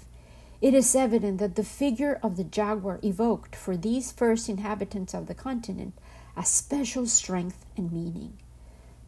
It 0.61 0.75
is 0.75 0.94
evident 0.94 1.38
that 1.38 1.57
the 1.57 1.64
figure 1.64 2.21
of 2.23 2.37
the 2.37 2.44
jaguar 2.44 3.01
evoked 3.03 3.57
for 3.57 3.77
these 3.77 4.12
first 4.12 4.49
inhabitants 4.49 5.12
of 5.12 5.27
the 5.27 5.35
continent 5.35 5.94
a 6.37 6.44
special 6.44 7.07
strength 7.07 7.66
and 7.77 7.90
meaning. 7.90 8.35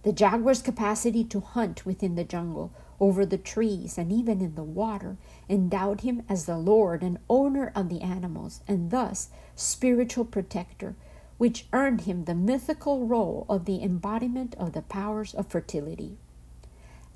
The 0.02 0.12
jaguar's 0.12 0.62
capacity 0.62 1.22
to 1.24 1.38
hunt 1.38 1.86
within 1.86 2.16
the 2.16 2.24
jungle 2.24 2.72
over 3.00 3.24
the 3.24 3.38
trees 3.38 3.96
and 3.96 4.12
even 4.12 4.40
in 4.40 4.54
the 4.54 4.62
water, 4.62 5.16
endowed 5.48 6.02
him 6.02 6.22
as 6.28 6.44
the 6.44 6.58
lord 6.58 7.02
and 7.02 7.18
owner 7.28 7.72
of 7.74 7.88
the 7.88 8.02
animals, 8.02 8.60
and 8.68 8.90
thus 8.90 9.30
spiritual 9.56 10.24
protector, 10.24 10.94
which 11.38 11.66
earned 11.72 12.02
him 12.02 12.24
the 12.24 12.34
mythical 12.34 13.06
role 13.06 13.46
of 13.48 13.64
the 13.64 13.82
embodiment 13.82 14.54
of 14.56 14.72
the 14.72 14.82
powers 14.82 15.34
of 15.34 15.46
fertility. 15.46 16.18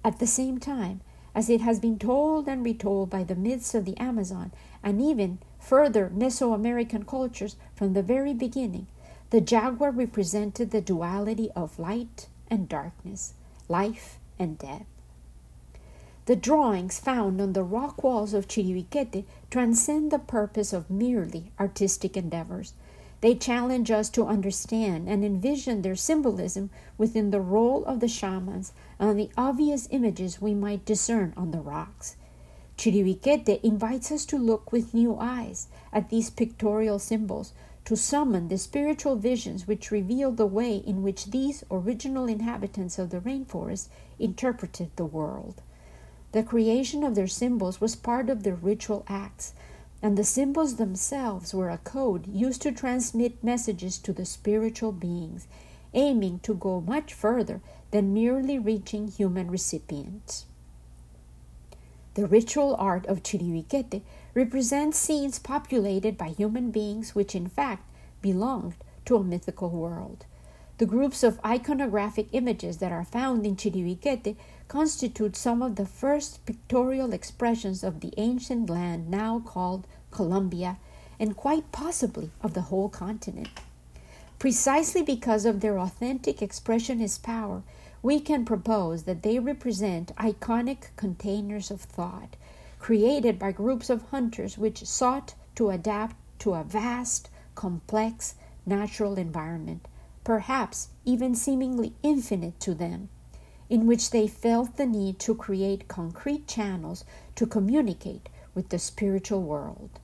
At 0.02 0.18
the 0.18 0.26
same 0.26 0.58
time, 0.58 1.02
as 1.34 1.50
it 1.50 1.60
has 1.60 1.80
been 1.80 1.98
told 1.98 2.48
and 2.48 2.64
retold 2.64 3.10
by 3.10 3.24
the 3.24 3.34
myths 3.34 3.74
of 3.74 3.84
the 3.84 3.96
Amazon 3.98 4.52
and 4.82 5.00
even 5.00 5.38
further 5.58 6.10
Mesoamerican 6.14 7.06
cultures 7.06 7.56
from 7.74 7.92
the 7.92 8.02
very 8.02 8.32
beginning, 8.32 8.86
the 9.30 9.40
jaguar 9.40 9.90
represented 9.90 10.70
the 10.70 10.80
duality 10.80 11.50
of 11.56 11.78
light 11.78 12.28
and 12.48 12.68
darkness, 12.68 13.34
life 13.68 14.18
and 14.38 14.58
death. 14.58 14.86
The 16.26 16.36
drawings 16.36 16.98
found 16.98 17.38
on 17.38 17.52
the 17.52 17.62
rock 17.62 18.02
walls 18.02 18.32
of 18.32 18.48
Chiribiquete 18.48 19.24
transcend 19.50 20.10
the 20.10 20.18
purpose 20.18 20.72
of 20.72 20.88
merely 20.88 21.52
artistic 21.60 22.16
endeavors. 22.16 22.72
They 23.20 23.34
challenge 23.34 23.90
us 23.90 24.08
to 24.10 24.24
understand 24.24 25.06
and 25.06 25.22
envision 25.22 25.82
their 25.82 25.96
symbolism 25.96 26.70
within 26.96 27.30
the 27.30 27.42
role 27.42 27.84
of 27.84 28.00
the 28.00 28.08
shamans 28.08 28.72
and 28.98 29.18
the 29.18 29.28
obvious 29.36 29.86
images 29.90 30.40
we 30.40 30.54
might 30.54 30.86
discern 30.86 31.34
on 31.36 31.50
the 31.50 31.60
rocks. 31.60 32.16
Chiribiquete 32.78 33.60
invites 33.62 34.10
us 34.10 34.24
to 34.24 34.38
look 34.38 34.72
with 34.72 34.94
new 34.94 35.18
eyes 35.20 35.68
at 35.92 36.08
these 36.08 36.30
pictorial 36.30 36.98
symbols, 36.98 37.52
to 37.84 37.96
summon 37.96 38.48
the 38.48 38.56
spiritual 38.56 39.16
visions 39.16 39.66
which 39.66 39.90
reveal 39.90 40.32
the 40.32 40.46
way 40.46 40.76
in 40.76 41.02
which 41.02 41.26
these 41.26 41.64
original 41.70 42.26
inhabitants 42.26 42.98
of 42.98 43.10
the 43.10 43.20
rainforest 43.20 43.88
interpreted 44.18 44.90
the 44.96 45.04
world. 45.04 45.60
The 46.34 46.42
creation 46.42 47.04
of 47.04 47.14
their 47.14 47.28
symbols 47.28 47.80
was 47.80 47.94
part 47.94 48.28
of 48.28 48.42
their 48.42 48.56
ritual 48.56 49.04
acts, 49.06 49.52
and 50.02 50.18
the 50.18 50.24
symbols 50.24 50.74
themselves 50.74 51.54
were 51.54 51.70
a 51.70 51.78
code 51.78 52.26
used 52.26 52.60
to 52.62 52.72
transmit 52.72 53.44
messages 53.44 53.98
to 53.98 54.12
the 54.12 54.24
spiritual 54.24 54.90
beings, 54.90 55.46
aiming 55.92 56.40
to 56.40 56.54
go 56.54 56.80
much 56.80 57.14
further 57.14 57.60
than 57.92 58.12
merely 58.12 58.58
reaching 58.58 59.06
human 59.06 59.48
recipients. 59.48 60.46
The 62.14 62.26
ritual 62.26 62.74
art 62.80 63.06
of 63.06 63.22
Chiribiquete 63.22 64.02
represents 64.34 64.98
scenes 64.98 65.38
populated 65.38 66.18
by 66.18 66.30
human 66.30 66.72
beings 66.72 67.14
which 67.14 67.36
in 67.36 67.46
fact 67.46 67.88
belonged 68.22 68.74
to 69.04 69.14
a 69.14 69.22
mythical 69.22 69.70
world. 69.70 70.26
The 70.78 70.86
groups 70.86 71.22
of 71.22 71.40
iconographic 71.42 72.26
images 72.32 72.78
that 72.78 72.90
are 72.90 73.04
found 73.04 73.46
in 73.46 73.54
Chiribiquete 73.54 74.34
constitute 74.68 75.36
some 75.36 75.62
of 75.62 75.76
the 75.76 75.86
first 75.86 76.44
pictorial 76.46 77.12
expressions 77.12 77.84
of 77.84 78.00
the 78.00 78.12
ancient 78.16 78.68
land 78.70 79.08
now 79.10 79.38
called 79.38 79.86
Colombia, 80.10 80.78
and 81.18 81.36
quite 81.36 81.70
possibly 81.72 82.30
of 82.40 82.54
the 82.54 82.62
whole 82.62 82.88
continent. 82.88 83.48
Precisely 84.38 85.02
because 85.02 85.44
of 85.44 85.60
their 85.60 85.78
authentic 85.78 86.38
expressionist 86.38 87.22
power, 87.22 87.62
we 88.02 88.20
can 88.20 88.44
propose 88.44 89.04
that 89.04 89.22
they 89.22 89.38
represent 89.38 90.14
iconic 90.16 90.88
containers 90.96 91.70
of 91.70 91.80
thought, 91.80 92.36
created 92.78 93.38
by 93.38 93.50
groups 93.50 93.88
of 93.88 94.02
hunters 94.10 94.58
which 94.58 94.84
sought 94.84 95.34
to 95.54 95.70
adapt 95.70 96.16
to 96.38 96.52
a 96.52 96.64
vast, 96.64 97.30
complex, 97.54 98.34
natural 98.66 99.16
environment, 99.16 99.88
perhaps 100.22 100.88
even 101.04 101.34
seemingly 101.34 101.94
infinite 102.02 102.58
to 102.60 102.74
them, 102.74 103.08
in 103.74 103.86
which 103.86 104.10
they 104.10 104.28
felt 104.28 104.76
the 104.76 104.86
need 104.86 105.18
to 105.18 105.34
create 105.34 105.88
concrete 105.88 106.46
channels 106.46 107.04
to 107.34 107.44
communicate 107.44 108.28
with 108.54 108.68
the 108.68 108.78
spiritual 108.78 109.42
world. 109.42 109.98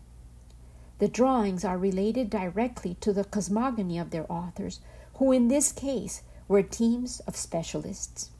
The 0.99 1.07
drawings 1.07 1.65
are 1.65 1.79
related 1.79 2.31
directly 2.31 2.97
to 3.01 3.13
the 3.13 3.23
cosmogony 3.23 3.97
of 3.97 4.11
their 4.11 4.27
authors, 4.29 4.81
who 5.15 5.31
in 5.31 5.47
this 5.47 5.71
case 5.71 6.23
were 6.49 6.65
teams 6.65 7.21
of 7.29 7.37
specialists. 7.37 8.31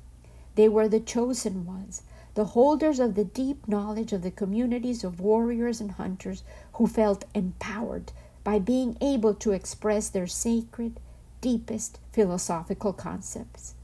They 0.57 0.69
were 0.69 0.89
the 0.89 0.99
chosen 0.99 1.65
ones, 1.65 2.03
the 2.35 2.47
holders 2.47 2.99
of 2.99 3.15
the 3.15 3.25
deep 3.25 3.69
knowledge 3.69 4.13
of 4.13 4.23
the 4.23 4.33
communities 4.33 5.05
of 5.05 5.21
warriors 5.21 5.81
and 5.81 5.93
hunters 5.93 6.43
who 6.73 6.89
felt 6.89 7.25
empowered 7.37 8.11
by 8.43 8.59
being 8.59 8.97
able 9.01 9.35
to 9.35 9.53
express 9.53 10.09
their 10.09 10.27
sacred, 10.27 10.99
deepest 11.41 12.01
philosophical 12.11 12.93
concepts. 12.93 13.75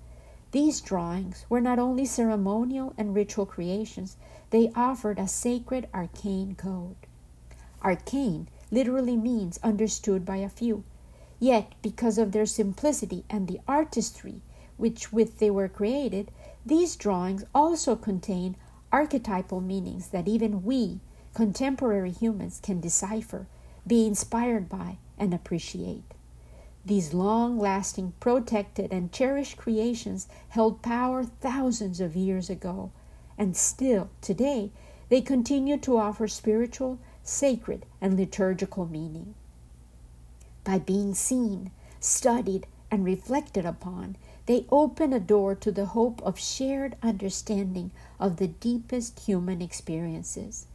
These 0.52 0.80
drawings 0.80 1.44
were 1.48 1.60
not 1.60 1.78
only 1.78 2.04
ceremonial 2.04 2.94
and 2.96 3.14
ritual 3.14 3.46
creations, 3.46 4.16
they 4.50 4.72
offered 4.74 5.18
a 5.18 5.28
sacred 5.28 5.88
arcane 5.92 6.54
code. 6.54 6.96
Arcane 7.82 8.48
literally 8.70 9.16
means 9.16 9.58
understood 9.62 10.24
by 10.24 10.36
a 10.38 10.48
few. 10.48 10.84
Yet, 11.38 11.74
because 11.82 12.16
of 12.16 12.32
their 12.32 12.46
simplicity 12.46 13.24
and 13.28 13.46
the 13.46 13.60
artistry 13.68 14.42
with 14.78 14.92
which 14.92 15.12
with 15.12 15.38
they 15.38 15.50
were 15.50 15.68
created, 15.68 16.30
these 16.64 16.96
drawings 16.96 17.44
also 17.54 17.96
contain 17.96 18.56
archetypal 18.92 19.60
meanings 19.60 20.08
that 20.08 20.28
even 20.28 20.64
we, 20.64 21.00
contemporary 21.34 22.10
humans, 22.10 22.60
can 22.62 22.80
decipher 22.80 23.46
be 23.86 24.06
inspired 24.06 24.68
by, 24.68 24.98
and 25.18 25.32
appreciate. 25.32 26.14
These 26.86 27.12
long 27.12 27.58
lasting, 27.58 28.12
protected, 28.20 28.92
and 28.92 29.10
cherished 29.10 29.56
creations 29.56 30.28
held 30.50 30.82
power 30.82 31.24
thousands 31.24 32.00
of 32.00 32.14
years 32.14 32.48
ago, 32.48 32.92
and 33.36 33.56
still, 33.56 34.08
today, 34.20 34.70
they 35.08 35.20
continue 35.20 35.78
to 35.78 35.98
offer 35.98 36.28
spiritual, 36.28 37.00
sacred, 37.24 37.84
and 38.00 38.16
liturgical 38.16 38.86
meaning. 38.86 39.34
By 40.62 40.78
being 40.78 41.12
seen, 41.12 41.72
studied, 41.98 42.68
and 42.88 43.04
reflected 43.04 43.66
upon, 43.66 44.16
they 44.46 44.64
open 44.70 45.12
a 45.12 45.18
door 45.18 45.56
to 45.56 45.72
the 45.72 45.86
hope 45.86 46.22
of 46.22 46.38
shared 46.38 46.94
understanding 47.02 47.90
of 48.20 48.36
the 48.36 48.46
deepest 48.46 49.18
human 49.18 49.60
experiences. 49.60 50.68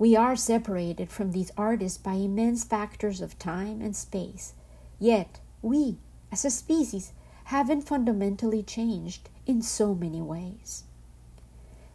We 0.00 0.16
are 0.16 0.34
separated 0.34 1.12
from 1.12 1.30
these 1.30 1.52
artists 1.56 1.96
by 1.96 2.14
immense 2.14 2.64
factors 2.64 3.20
of 3.20 3.38
time 3.38 3.80
and 3.80 3.94
space. 3.94 4.54
Yet, 4.98 5.38
we, 5.64 5.96
as 6.30 6.44
a 6.44 6.50
species, 6.50 7.12
haven't 7.44 7.82
fundamentally 7.82 8.62
changed 8.62 9.28
in 9.46 9.62
so 9.62 9.94
many 9.94 10.20
ways. 10.20 10.84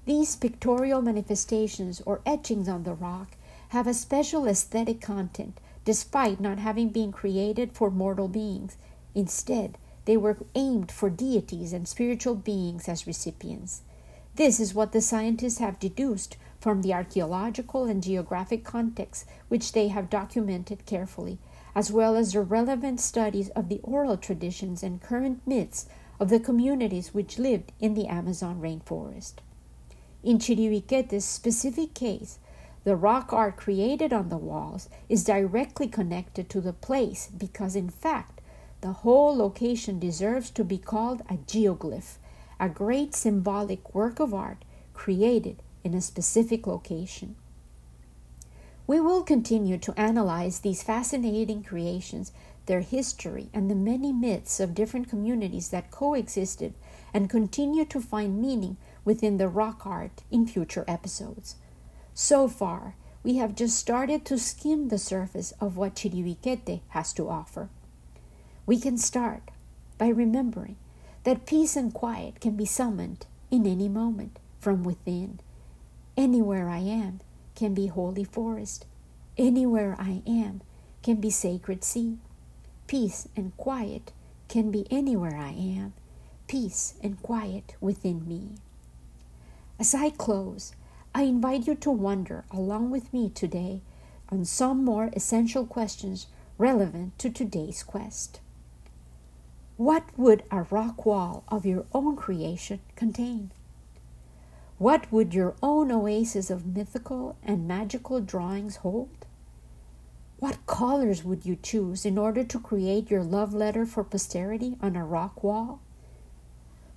These 0.05 0.35
pictorial 0.35 1.01
manifestations 1.01 2.01
or 2.05 2.21
etchings 2.25 2.67
on 2.67 2.83
the 2.83 2.93
rock 2.93 3.37
have 3.69 3.85
a 3.85 3.93
special 3.93 4.47
aesthetic 4.47 4.99
content 5.01 5.59
despite 5.85 6.39
not 6.39 6.59
having 6.59 6.89
been 6.89 7.11
created 7.11 7.71
for 7.73 7.89
mortal 7.89 8.27
beings. 8.27 8.75
Instead, 9.15 9.77
they 10.05 10.17
were 10.17 10.37
aimed 10.55 10.91
for 10.91 11.09
deities 11.09 11.73
and 11.73 11.87
spiritual 11.87 12.35
beings 12.35 12.89
as 12.89 13.07
recipients. 13.07 13.81
This 14.35 14.59
is 14.59 14.73
what 14.73 14.91
the 14.91 15.01
scientists 15.01 15.59
have 15.59 15.79
deduced 15.79 16.37
from 16.59 16.81
the 16.81 16.93
archaeological 16.93 17.85
and 17.85 18.01
geographic 18.01 18.63
context 18.63 19.25
which 19.47 19.73
they 19.73 19.89
have 19.89 20.09
documented 20.09 20.85
carefully, 20.85 21.37
as 21.79 21.89
well 21.89 22.17
as 22.17 22.33
the 22.33 22.41
relevant 22.41 22.99
studies 22.99 23.47
of 23.51 23.69
the 23.69 23.79
oral 23.83 24.17
traditions 24.17 24.83
and 24.83 25.01
current 25.01 25.39
myths 25.47 25.85
of 26.19 26.27
the 26.27 26.37
communities 26.37 27.13
which 27.13 27.39
lived 27.39 27.71
in 27.79 27.93
the 27.93 28.05
Amazon 28.05 28.59
rainforest. 28.59 29.35
In 30.21 30.39
Chiribiquete's 30.39 31.23
specific 31.23 31.93
case, 31.93 32.37
the 32.83 32.97
rock 32.97 33.31
art 33.31 33.55
created 33.55 34.11
on 34.11 34.27
the 34.27 34.35
walls 34.35 34.89
is 35.07 35.23
directly 35.23 35.87
connected 35.87 36.49
to 36.49 36.59
the 36.59 36.73
place 36.73 37.29
because, 37.37 37.77
in 37.77 37.89
fact, 37.89 38.41
the 38.81 38.91
whole 38.91 39.33
location 39.33 39.99
deserves 39.99 40.49
to 40.49 40.65
be 40.65 40.77
called 40.77 41.21
a 41.29 41.35
geoglyph, 41.35 42.17
a 42.59 42.67
great 42.67 43.15
symbolic 43.15 43.95
work 43.95 44.19
of 44.19 44.33
art 44.33 44.65
created 44.93 45.63
in 45.85 45.93
a 45.93 46.01
specific 46.01 46.67
location. 46.67 47.37
We 48.89 48.99
will 48.99 49.21
continue 49.21 49.77
to 49.77 49.93
analyze 49.99 50.61
these 50.61 50.81
fascinating 50.81 51.61
creations, 51.61 52.31
their 52.65 52.81
history, 52.81 53.51
and 53.53 53.69
the 53.69 53.75
many 53.75 54.11
myths 54.11 54.59
of 54.59 54.73
different 54.73 55.07
communities 55.07 55.69
that 55.69 55.91
coexisted 55.91 56.73
and 57.13 57.29
continue 57.29 57.85
to 57.85 58.01
find 58.01 58.41
meaning 58.41 58.77
within 59.05 59.37
the 59.37 59.47
rock 59.47 59.85
art 59.85 60.23
in 60.31 60.47
future 60.47 60.85
episodes. 60.87 61.57
So 62.15 62.47
far, 62.47 62.95
we 63.21 63.35
have 63.35 63.53
just 63.53 63.77
started 63.77 64.25
to 64.25 64.39
skim 64.39 64.87
the 64.87 64.97
surface 64.97 65.53
of 65.61 65.77
what 65.77 65.93
Chiribiquete 65.93 66.81
has 66.87 67.13
to 67.13 67.29
offer. 67.29 67.69
We 68.65 68.79
can 68.79 68.97
start 68.97 69.51
by 69.99 70.07
remembering 70.07 70.77
that 71.25 71.45
peace 71.45 71.75
and 71.75 71.93
quiet 71.93 72.41
can 72.41 72.55
be 72.55 72.65
summoned 72.65 73.27
in 73.51 73.67
any 73.67 73.87
moment 73.87 74.39
from 74.59 74.81
within 74.81 75.41
Anywhere 76.19 76.67
I 76.67 76.79
am 76.79 77.21
can 77.59 77.73
be 77.73 77.87
holy 77.87 78.23
forest. 78.23 78.85
Anywhere 79.37 79.93
I 79.99 80.21
am 80.25 80.61
can 81.03 81.17
be 81.17 81.29
sacred 81.29 81.83
sea. 81.83 82.17
Peace 82.87 83.27
and 83.35 83.55
quiet 83.57 84.13
can 84.47 84.71
be 84.71 84.87
anywhere 84.89 85.35
I 85.35 85.49
am. 85.49 85.91
Peace 86.47 86.93
and 87.03 87.21
quiet 87.21 87.75
within 87.81 88.25
me. 88.25 88.51
As 89.77 89.93
I 89.93 90.09
close, 90.09 90.71
I 91.13 91.23
invite 91.23 91.67
you 91.67 91.75
to 91.75 91.91
wonder 91.91 92.45
along 92.49 92.91
with 92.91 93.11
me 93.11 93.29
today 93.29 93.81
on 94.29 94.45
some 94.45 94.85
more 94.85 95.09
essential 95.13 95.65
questions 95.65 96.27
relevant 96.57 97.19
to 97.19 97.29
today's 97.29 97.83
quest. 97.83 98.39
What 99.75 100.05
would 100.17 100.43
a 100.49 100.61
rock 100.63 101.05
wall 101.05 101.43
of 101.49 101.65
your 101.65 101.85
own 101.93 102.15
creation 102.15 102.79
contain? 102.95 103.51
What 104.79 105.11
would 105.11 105.33
your 105.33 105.55
own 105.61 105.91
oasis 105.91 106.49
of 106.49 106.65
mythical 106.65 107.35
and 107.43 107.67
magical 107.67 108.21
drawings 108.21 108.77
hold? 108.77 109.09
What 110.37 110.65
colors 110.65 111.21
would 111.21 111.45
you 111.45 111.57
choose 111.61 112.05
in 112.05 112.17
order 112.17 112.45
to 112.45 112.59
create 112.61 113.11
your 113.11 113.21
love 113.21 113.53
letter 113.53 113.85
for 113.85 114.05
posterity 114.05 114.77
on 114.81 114.95
a 114.95 115.03
rock 115.03 115.43
wall? 115.43 115.81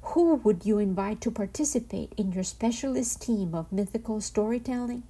Who 0.03 0.37
would 0.37 0.65
you 0.65 0.79
invite 0.79 1.21
to 1.23 1.33
participate 1.33 2.13
in 2.17 2.31
your 2.31 2.45
specialist 2.45 3.21
team 3.21 3.53
of 3.53 3.73
mythical 3.73 4.21
storytelling? 4.21 5.03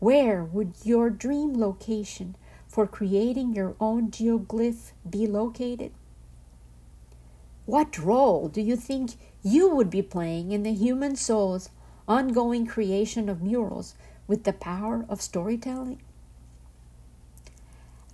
Where 0.00 0.44
would 0.44 0.74
your 0.84 1.08
dream 1.08 1.58
location 1.58 2.36
for 2.66 2.86
creating 2.86 3.54
your 3.54 3.76
own 3.80 4.10
geoglyph 4.10 4.92
be 5.08 5.26
located? 5.26 5.92
What 7.64 7.98
role 7.98 8.48
do 8.48 8.60
you 8.60 8.76
think 8.76 9.12
you 9.42 9.68
would 9.68 9.90
be 9.90 10.02
playing 10.02 10.52
in 10.52 10.62
the 10.62 10.72
human 10.72 11.16
soul's 11.16 11.70
ongoing 12.06 12.66
creation 12.66 13.28
of 13.28 13.42
murals 13.42 13.94
with 14.26 14.44
the 14.44 14.52
power 14.52 15.04
of 15.08 15.22
storytelling? 15.22 16.00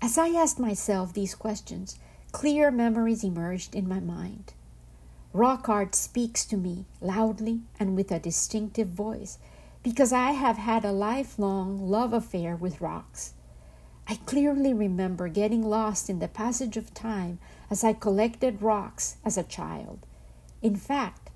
As 0.03 0.19
I 0.19 0.29
asked 0.29 0.59
myself 0.59 1.13
these 1.13 1.35
questions, 1.35 1.99
clear 2.31 2.71
memories 2.71 3.25
emerged 3.25 3.75
in 3.75 3.89
my 3.89 4.01
mind. 4.01 4.53
Rock 5.33 5.69
art 5.69 5.95
speaks 5.95 6.45
to 6.45 6.57
me 6.57 6.85
loudly 7.01 7.63
and 7.81 7.97
with 7.97 8.13
a 8.13 8.19
distinctive 8.19 8.89
voice 8.89 9.39
because 9.83 10.13
I 10.13 10.33
have 10.33 10.59
had 10.59 10.85
a 10.85 10.93
lifelong 10.93 11.89
love 11.89 12.13
affair 12.13 12.55
with 12.55 12.81
rocks. 12.81 13.35
I 14.07 14.17
clearly 14.27 14.75
remember 14.75 15.29
getting 15.29 15.63
lost 15.63 16.11
in 16.11 16.19
the 16.19 16.29
passage 16.29 16.77
of 16.77 16.93
time 16.93 17.39
as 17.71 17.83
I 17.83 17.95
collected 17.95 18.63
rocks 18.63 19.17
as 19.25 19.39
a 19.39 19.43
child. 19.43 20.07
In 20.65 20.77
fact, 20.77 21.29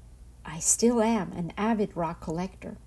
I 0.46 0.58
still 0.58 1.02
am 1.02 1.32
an 1.32 1.52
avid 1.58 1.94
rock 1.94 2.22
collector. 2.22 2.78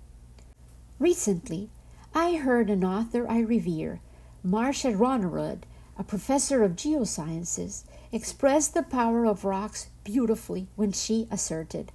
Recently, 0.98 1.70
I 2.16 2.34
heard 2.34 2.68
an 2.68 2.82
author 2.82 3.30
I 3.30 3.38
revere, 3.38 4.00
Marcia 4.42 4.90
Bjornerud, 4.90 5.60
a 5.96 6.02
professor 6.02 6.64
of 6.64 6.74
geosciences, 6.74 7.84
express 8.10 8.66
the 8.66 8.82
power 8.82 9.24
of 9.24 9.44
rocks 9.44 9.90
beautifully 10.02 10.66
when 10.74 10.90
she 10.90 11.28
asserted, 11.30 11.92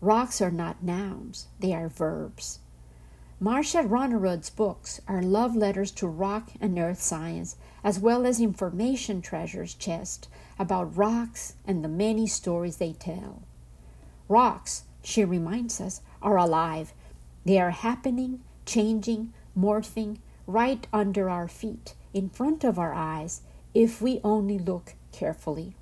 Rocks 0.00 0.40
are 0.40 0.50
not 0.50 0.82
nouns, 0.82 1.46
they 1.60 1.72
are 1.72 1.88
verbs. 1.88 2.58
Marcia 3.38 3.84
Bjornerud's 3.84 4.50
books 4.50 5.00
are 5.06 5.22
love 5.22 5.54
letters 5.54 5.92
to 5.92 6.08
rock 6.08 6.50
and 6.60 6.76
earth 6.80 7.00
science, 7.00 7.54
as 7.84 8.00
well 8.00 8.26
as 8.26 8.40
information 8.40 9.22
treasures 9.22 9.74
chest 9.74 10.26
about 10.58 10.96
rocks 10.96 11.54
and 11.64 11.84
the 11.84 11.88
many 11.88 12.26
stories 12.26 12.78
they 12.78 12.92
tell. 12.92 13.42
Rocks, 14.28 14.84
she 15.02 15.24
reminds 15.24 15.80
us, 15.80 16.02
are 16.20 16.36
alive. 16.36 16.92
They 17.44 17.58
are 17.58 17.70
happening, 17.70 18.40
changing, 18.66 19.32
morphing 19.58 20.18
right 20.46 20.86
under 20.92 21.28
our 21.28 21.48
feet, 21.48 21.94
in 22.14 22.28
front 22.28 22.64
of 22.64 22.78
our 22.78 22.94
eyes, 22.94 23.42
if 23.74 24.00
we 24.00 24.20
only 24.24 24.58
look 24.58 24.94
carefully. 25.12 25.74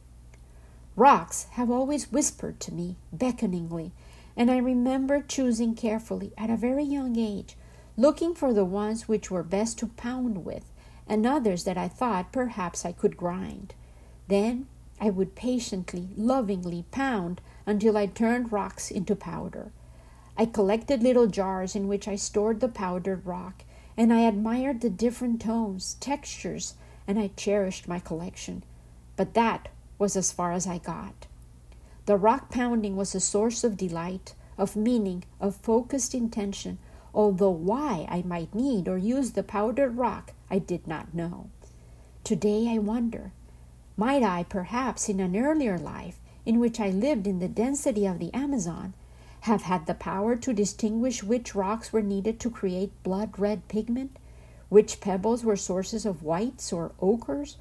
Rocks 0.96 1.44
have 1.52 1.70
always 1.70 2.10
whispered 2.10 2.58
to 2.60 2.72
me, 2.72 2.96
beckoningly, 3.12 3.92
and 4.36 4.50
I 4.50 4.58
remember 4.58 5.20
choosing 5.20 5.74
carefully 5.74 6.32
at 6.36 6.50
a 6.50 6.56
very 6.56 6.84
young 6.84 7.18
age, 7.18 7.56
looking 7.96 8.34
for 8.34 8.52
the 8.52 8.64
ones 8.64 9.08
which 9.08 9.30
were 9.30 9.42
best 9.42 9.78
to 9.78 9.86
pound 9.86 10.44
with, 10.44 10.72
and 11.06 11.26
others 11.26 11.64
that 11.64 11.78
I 11.78 11.88
thought 11.88 12.32
perhaps 12.32 12.84
I 12.84 12.92
could 12.92 13.16
grind. 13.16 13.74
Then 14.28 14.66
I 15.00 15.10
would 15.10 15.34
patiently, 15.34 16.08
lovingly 16.16 16.84
pound 16.90 17.40
until 17.66 17.96
I 17.96 18.06
turned 18.06 18.52
rocks 18.52 18.90
into 18.90 19.14
powder. 19.14 19.72
I 20.36 20.46
collected 20.46 21.02
little 21.02 21.26
jars 21.26 21.74
in 21.74 21.88
which 21.88 22.08
I 22.08 22.16
stored 22.16 22.60
the 22.60 22.68
powdered 22.68 23.26
rock, 23.26 23.64
and 23.96 24.12
I 24.12 24.20
admired 24.20 24.80
the 24.80 24.90
different 24.90 25.40
tones, 25.40 25.96
textures, 26.00 26.74
and 27.06 27.18
I 27.18 27.30
cherished 27.36 27.88
my 27.88 27.98
collection. 27.98 28.62
But 29.16 29.34
that 29.34 29.68
was 29.98 30.16
as 30.16 30.32
far 30.32 30.52
as 30.52 30.66
I 30.66 30.78
got. 30.78 31.26
The 32.06 32.16
rock 32.16 32.50
pounding 32.50 32.96
was 32.96 33.14
a 33.14 33.20
source 33.20 33.64
of 33.64 33.76
delight, 33.76 34.34
of 34.58 34.76
meaning, 34.76 35.24
of 35.40 35.56
focused 35.56 36.14
intention, 36.14 36.78
although 37.14 37.50
why 37.50 38.06
I 38.10 38.22
might 38.22 38.54
need 38.54 38.88
or 38.88 38.98
use 38.98 39.32
the 39.32 39.42
powdered 39.42 39.96
rock 39.96 40.32
I 40.50 40.58
did 40.58 40.86
not 40.86 41.14
know. 41.14 41.50
Today 42.24 42.68
I 42.68 42.78
wonder 42.78 43.32
might 43.96 44.22
I, 44.22 44.42
perhaps, 44.42 45.08
in 45.08 45.20
an 45.20 45.36
earlier 45.36 45.78
life, 45.78 46.20
in 46.44 46.60
which 46.60 46.78
I 46.78 46.90
lived 46.90 47.26
in 47.26 47.38
the 47.38 47.48
density 47.48 48.06
of 48.06 48.18
the 48.18 48.32
Amazon, 48.34 48.94
have 49.40 49.62
had 49.62 49.86
the 49.86 49.94
power 49.94 50.36
to 50.36 50.52
distinguish 50.52 51.22
which 51.22 51.54
rocks 51.54 51.92
were 51.92 52.02
needed 52.02 52.38
to 52.40 52.50
create 52.50 53.02
blood 53.02 53.38
red 53.38 53.68
pigment, 53.68 54.16
which 54.68 55.00
pebbles 55.00 55.44
were 55.44 55.56
sources 55.56 56.04
of 56.04 56.22
whites 56.22 56.72
or 56.72 56.92
ochres, 57.00 57.56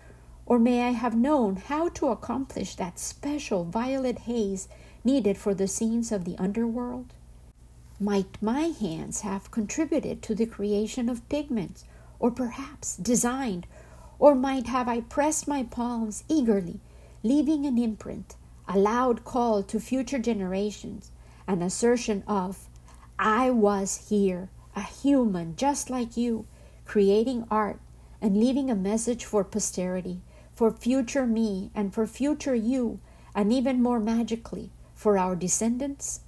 or 0.46 0.60
may 0.60 0.84
I 0.84 0.92
have 0.92 1.16
known 1.16 1.56
how 1.56 1.90
to 1.90 2.08
accomplish 2.08 2.76
that 2.76 3.00
special 3.00 3.64
violet 3.64 4.20
haze 4.20 4.68
needed 5.04 5.38
for 5.38 5.54
the 5.54 5.68
scenes 5.68 6.12
of 6.12 6.26
the 6.26 6.38
underworld? 6.38 7.14
Might 8.00 8.42
my 8.42 8.74
hands 8.80 9.22
have 9.22 9.52
contributed 9.52 10.22
to 10.24 10.36
the 10.36 10.46
creation 10.46 11.08
of 11.08 11.28
pigments, 11.30 11.86
or 12.20 12.30
perhaps 12.30 12.98
designed, 12.98 13.68
or 14.20 14.36
might 14.36 14.68
have 14.68 14.88
I 14.88 15.02
pressed 15.02 15.48
my 15.48 15.64
palms 15.64 16.24
eagerly, 16.28 16.80
leaving 17.24 17.66
an 17.66 17.78
imprint, 17.78 18.36
a 18.68 18.78
loud 18.78 19.24
call 19.24 19.64
to 19.64 19.80
future 19.80 20.20
generations, 20.20 21.12
an 21.48 21.62
assertion 21.62 22.24
of, 22.28 22.68
I 23.20 23.50
was 23.50 24.08
here, 24.10 24.50
a 24.76 24.82
human 24.82 25.56
just 25.56 25.90
like 25.90 26.18
you, 26.18 26.46
creating 26.86 27.46
art 27.50 27.80
and 28.22 28.38
leaving 28.38 28.70
a 28.70 28.76
message 28.76 29.26
for 29.26 29.44
posterity 29.44 30.22
for 30.56 30.72
future 30.72 31.28
me 31.28 31.70
and 31.76 31.94
for 31.94 32.08
future 32.08 32.56
you, 32.56 33.00
and 33.36 33.52
even 33.52 33.84
more 33.84 34.00
magically, 34.00 34.72
for 34.96 35.18
our 35.18 35.36
descendants? 35.36 36.22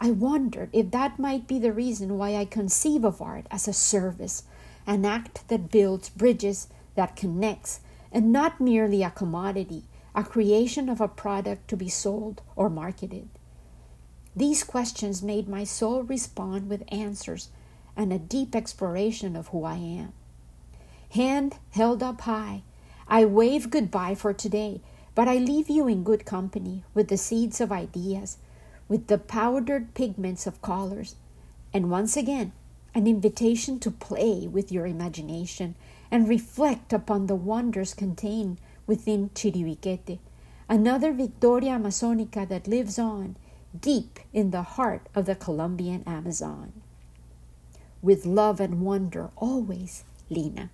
I 0.00 0.10
wondered 0.10 0.70
if 0.72 0.90
that 0.92 1.18
might 1.18 1.46
be 1.46 1.58
the 1.58 1.74
reason 1.74 2.16
why 2.16 2.34
I 2.34 2.46
conceive 2.46 3.04
of 3.04 3.20
art 3.20 3.46
as 3.50 3.68
a 3.68 3.74
service, 3.74 4.44
an 4.86 5.04
act 5.04 5.46
that 5.48 5.70
builds 5.70 6.08
bridges, 6.08 6.68
that 6.94 7.16
connects, 7.16 7.80
and 8.12 8.32
not 8.32 8.60
merely 8.60 9.02
a 9.02 9.10
commodity, 9.10 9.84
a 10.14 10.24
creation 10.24 10.88
of 10.88 11.00
a 11.00 11.08
product 11.08 11.68
to 11.68 11.76
be 11.76 11.88
sold 11.88 12.42
or 12.56 12.68
marketed. 12.68 13.28
These 14.34 14.64
questions 14.64 15.22
made 15.22 15.48
my 15.48 15.64
soul 15.64 16.02
respond 16.02 16.68
with 16.68 16.82
answers 16.88 17.48
and 17.96 18.12
a 18.12 18.18
deep 18.18 18.54
exploration 18.54 19.36
of 19.36 19.48
who 19.48 19.64
I 19.64 19.76
am. 19.76 20.12
Hand 21.10 21.56
held 21.72 22.02
up 22.02 22.22
high, 22.22 22.62
I 23.08 23.24
wave 23.24 23.70
goodbye 23.70 24.14
for 24.14 24.32
today, 24.32 24.80
but 25.16 25.26
I 25.26 25.36
leave 25.36 25.68
you 25.68 25.88
in 25.88 26.04
good 26.04 26.24
company 26.24 26.84
with 26.94 27.08
the 27.08 27.16
seeds 27.16 27.60
of 27.60 27.72
ideas, 27.72 28.38
with 28.88 29.08
the 29.08 29.18
powdered 29.18 29.94
pigments 29.94 30.46
of 30.46 30.62
colors, 30.62 31.16
and 31.74 31.90
once 31.90 32.16
again, 32.16 32.52
an 32.94 33.06
invitation 33.06 33.78
to 33.80 33.90
play 33.90 34.46
with 34.46 34.72
your 34.72 34.86
imagination 34.86 35.74
and 36.10 36.28
reflect 36.28 36.92
upon 36.92 37.26
the 37.26 37.34
wonders 37.34 37.94
contained 37.94 38.58
within 38.86 39.30
Chiribiquete, 39.30 40.18
another 40.68 41.12
Victoria 41.12 41.72
Amazonica 41.72 42.48
that 42.48 42.66
lives 42.66 42.98
on 42.98 43.36
deep 43.78 44.18
in 44.32 44.50
the 44.50 44.62
heart 44.62 45.08
of 45.14 45.26
the 45.26 45.36
Colombian 45.36 46.02
Amazon. 46.06 46.72
With 48.02 48.26
love 48.26 48.60
and 48.60 48.80
wonder 48.80 49.30
always, 49.36 50.04
Lina. 50.28 50.70